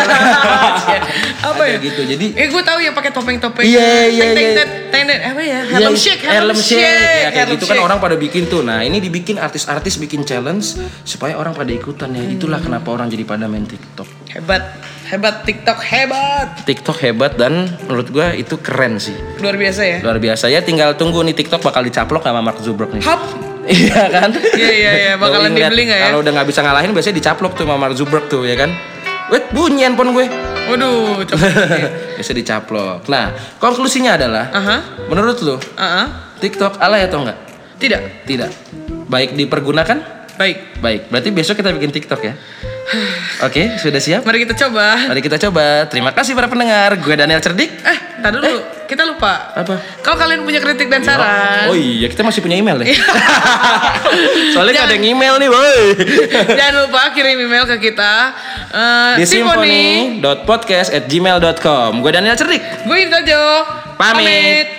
apa 1.49 1.63
ya? 1.63 1.77
Gitu. 1.79 2.01
Jadi 2.03 2.25
Eh 2.35 2.47
gue 2.51 2.63
tahu 2.63 2.79
yang 2.83 2.91
pakai 2.91 3.11
topeng-topeng. 3.15 3.63
Iya, 3.63 4.11
iya, 4.11 4.25
iya. 4.35 4.63
teng. 4.91 5.07
apa 5.07 5.41
ya? 5.41 5.59
Harlem 5.63 5.95
Iya, 5.95 6.03
Shake, 6.03 6.23
Harlem 6.27 6.59
Shake. 6.59 6.83
Ya, 6.83 7.29
kayak 7.31 7.47
Harlem 7.47 7.55
gitu 7.55 7.65
kan 7.71 7.79
orang 7.79 7.97
pada 8.03 8.15
bikin 8.19 8.51
tuh. 8.51 8.61
Nah, 8.61 8.83
ini 8.83 8.99
dibikin 8.99 9.39
artis-artis 9.39 9.95
bikin 9.95 10.27
challenge 10.27 10.75
supaya 11.07 11.39
orang 11.39 11.55
pada 11.55 11.71
ikutan 11.71 12.11
ya. 12.11 12.23
Itulah 12.27 12.59
kenapa 12.59 12.91
orang 12.91 13.07
jadi 13.07 13.23
pada 13.23 13.47
main 13.47 13.63
TikTok. 13.63 14.07
hebat, 14.29 14.63
hebat 15.09 15.41
TikTok 15.47 15.79
hebat. 15.81 16.47
TikTok 16.67 16.97
hebat 17.01 17.33
dan 17.39 17.65
menurut 17.87 18.11
gua 18.11 18.35
itu 18.35 18.59
keren 18.59 18.99
sih. 18.99 19.15
Luar 19.39 19.55
biasa 19.55 19.81
ya. 19.87 19.97
Luar 20.03 20.19
biasa 20.19 20.51
ya. 20.51 20.59
Tinggal 20.59 20.99
tunggu 20.99 21.23
nih 21.23 21.33
TikTok 21.33 21.63
bakal 21.63 21.81
dicaplok 21.87 22.27
sama 22.27 22.43
Mark 22.43 22.59
Zuckerberg 22.59 22.99
nih. 22.99 23.03
Hap. 23.07 23.48
Iya 23.69 24.01
kan? 24.09 24.29
Iya, 24.33 24.71
iya, 24.73 24.91
iya. 24.97 25.13
Bakalan 25.15 25.53
ngeliat- 25.53 25.69
dibeli 25.69 25.83
nggak 25.85 25.99
ya? 26.01 26.05
Kalau 26.09 26.19
udah 26.25 26.31
nggak 26.33 26.47
bisa 26.49 26.59
ngalahin 26.65 26.89
biasanya 26.89 27.15
dicaplok 27.21 27.53
tuh 27.53 27.63
sama 27.69 27.77
Mark 27.77 27.93
Zuckerberg 27.93 28.25
tuh 28.25 28.41
ya 28.43 28.57
kan. 28.57 28.73
Wait, 29.29 29.45
bunyi 29.53 29.85
handphone 29.85 30.09
gue. 30.11 30.25
Waduh, 30.69 31.21
coba. 31.21 31.45
Biasa 32.17 32.33
dicaplok. 32.33 33.05
Nah, 33.05 33.29
konklusinya 33.61 34.17
adalah 34.17 34.49
Aha. 34.49 34.77
menurut 35.05 35.37
lu 35.41 35.55
Aha. 35.77 36.33
TikTok 36.41 36.81
alay 36.81 37.05
atau 37.05 37.21
enggak? 37.21 37.37
Tidak. 37.77 38.25
Tidak. 38.25 38.49
Baik 39.05 39.37
dipergunakan? 39.37 39.97
Baik. 40.33 40.81
Baik. 40.81 41.01
Berarti 41.13 41.29
besok 41.29 41.61
kita 41.61 41.69
bikin 41.69 41.93
TikTok 41.93 42.21
ya. 42.21 42.33
Oke, 43.45 43.77
sudah 43.77 44.01
siap? 44.01 44.25
Mari 44.25 44.43
kita 44.43 44.57
coba. 44.57 44.97
Mari 45.07 45.21
kita 45.21 45.37
coba. 45.37 45.85
Terima 45.85 46.09
kasih 46.09 46.33
para 46.33 46.49
pendengar. 46.49 46.97
Gue 46.97 47.13
Daniel 47.13 47.37
Cerdik. 47.37 47.69
Eh, 47.85 47.97
ntar 48.17 48.33
dulu. 48.33 48.81
Kita 48.89 49.05
lupa. 49.05 49.53
Apa? 49.53 49.77
Kalau 50.01 50.17
kalian 50.17 50.41
punya 50.41 50.57
kritik 50.57 50.89
dan 50.89 51.05
saran, 51.05 51.69
Oh 51.69 51.77
iya, 51.77 52.09
kita 52.09 52.25
masih 52.25 52.41
punya 52.41 52.57
email 52.57 52.81
deh. 52.81 52.89
Iya. 52.89 52.97
Soalnya 54.57 54.81
nggak 54.81 54.87
ada 54.89 54.95
yang 54.97 55.07
email 55.13 55.37
nih, 55.37 55.45
boy. 55.45 55.93
jangan 56.57 56.89
lupa 56.89 57.13
kirim 57.13 57.37
email 57.37 57.69
ke 57.69 57.77
kita. 57.77 58.33
Eh, 58.73 59.21
Di 59.21 59.25
Simfoni. 59.29 60.17
symphony.podcast@gmail.com. 60.17 62.01
Gue 62.01 62.09
Daniel 62.09 62.33
Cerdik. 62.33 62.65
Gue 62.89 62.97
Intojo. 63.05 63.43
Pamit. 64.01 64.78